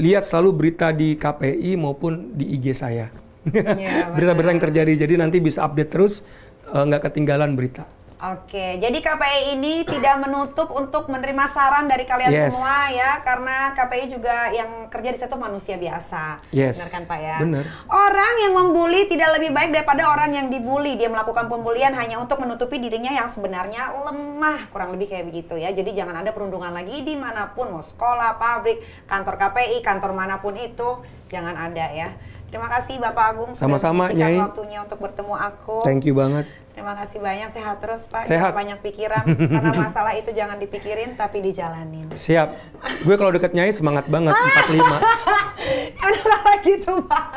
lihat 0.00 0.24
selalu 0.26 0.50
berita 0.54 0.90
di 0.94 1.14
KPI 1.18 1.78
maupun 1.78 2.34
di 2.34 2.56
IG 2.56 2.74
saya. 2.74 3.10
Iya, 3.46 4.10
Berita-berita 4.16 4.50
yang 4.50 4.64
terjadi, 4.64 4.92
jadi 5.06 5.14
nanti 5.20 5.38
bisa 5.38 5.62
update 5.62 5.90
terus, 5.90 6.26
eh, 6.70 6.82
nggak 6.82 7.10
ketinggalan 7.10 7.54
berita. 7.54 7.86
Oke, 8.16 8.80
jadi 8.80 8.96
KPI 8.96 9.60
ini 9.60 9.84
tidak 9.84 10.24
menutup 10.24 10.72
untuk 10.72 11.04
menerima 11.12 11.52
saran 11.52 11.84
dari 11.84 12.08
kalian 12.08 12.32
Yes. 12.32 12.56
semua 12.56 12.88
ya, 12.88 13.20
karena 13.20 13.76
KPI 13.76 14.08
juga 14.08 14.48
yang 14.56 14.88
kerja 14.88 15.12
di 15.12 15.18
situ 15.20 15.36
manusia 15.36 15.76
biasa. 15.76 16.40
Yes. 16.48 16.80
Benar 16.80 16.88
kan 16.96 17.02
Pak 17.04 17.18
ya? 17.20 17.36
Benar. 17.44 17.64
Orang 17.92 18.34
yang 18.40 18.56
membuli 18.56 19.04
tidak 19.04 19.36
lebih 19.36 19.52
baik 19.52 19.68
daripada 19.68 20.08
orang 20.08 20.32
yang 20.32 20.48
dibully. 20.48 20.96
Dia 20.96 21.12
melakukan 21.12 21.44
pembulian 21.44 21.92
hanya 21.92 22.16
untuk 22.16 22.40
menutupi 22.40 22.80
dirinya 22.80 23.12
yang 23.12 23.28
sebenarnya 23.28 23.92
lemah. 23.92 24.72
Kurang 24.72 24.96
lebih 24.96 25.12
kayak 25.12 25.28
begitu 25.28 25.60
ya. 25.60 25.68
Jadi 25.76 25.92
jangan 25.92 26.24
ada 26.24 26.32
perundungan 26.32 26.72
lagi 26.72 27.04
di 27.04 27.20
mana 27.20 27.52
pun, 27.52 27.68
mau 27.68 27.84
sekolah, 27.84 28.40
pabrik, 28.40 28.80
kantor 29.04 29.36
KPI, 29.36 29.84
kantor 29.84 30.16
mana 30.16 30.40
pun 30.40 30.56
itu, 30.56 31.04
jangan 31.28 31.52
ada 31.52 31.84
ya. 31.92 32.16
Terima 32.48 32.72
kasih 32.72 32.96
Bapak 32.96 33.24
Agung 33.36 33.50
sudah 33.52 33.60
Sama-sama, 33.76 34.08
menyisikan 34.08 34.32
Nyai. 34.32 34.40
waktunya 34.40 34.78
untuk 34.80 34.98
bertemu 35.04 35.34
aku. 35.36 35.76
Thank 35.84 36.08
you 36.08 36.16
banget. 36.16 36.48
Terima 36.76 36.92
kasih 36.92 37.24
banyak, 37.24 37.48
sehat 37.48 37.80
terus 37.80 38.04
Pak. 38.04 38.28
Sehat. 38.28 38.52
Jangan 38.52 38.60
banyak 38.60 38.78
pikiran, 38.84 39.24
karena 39.24 39.72
masalah 39.72 40.12
itu 40.12 40.28
jangan 40.36 40.60
dipikirin 40.60 41.16
tapi 41.16 41.40
dijalanin. 41.40 42.12
Siap. 42.12 42.52
Gue 43.00 43.16
kalau 43.16 43.32
deket 43.32 43.56
Nyai 43.56 43.72
semangat 43.72 44.04
banget, 44.12 44.36
45. 44.36 44.76
Udah 46.04 46.56
gitu 46.60 46.92
Pak. 47.08 47.32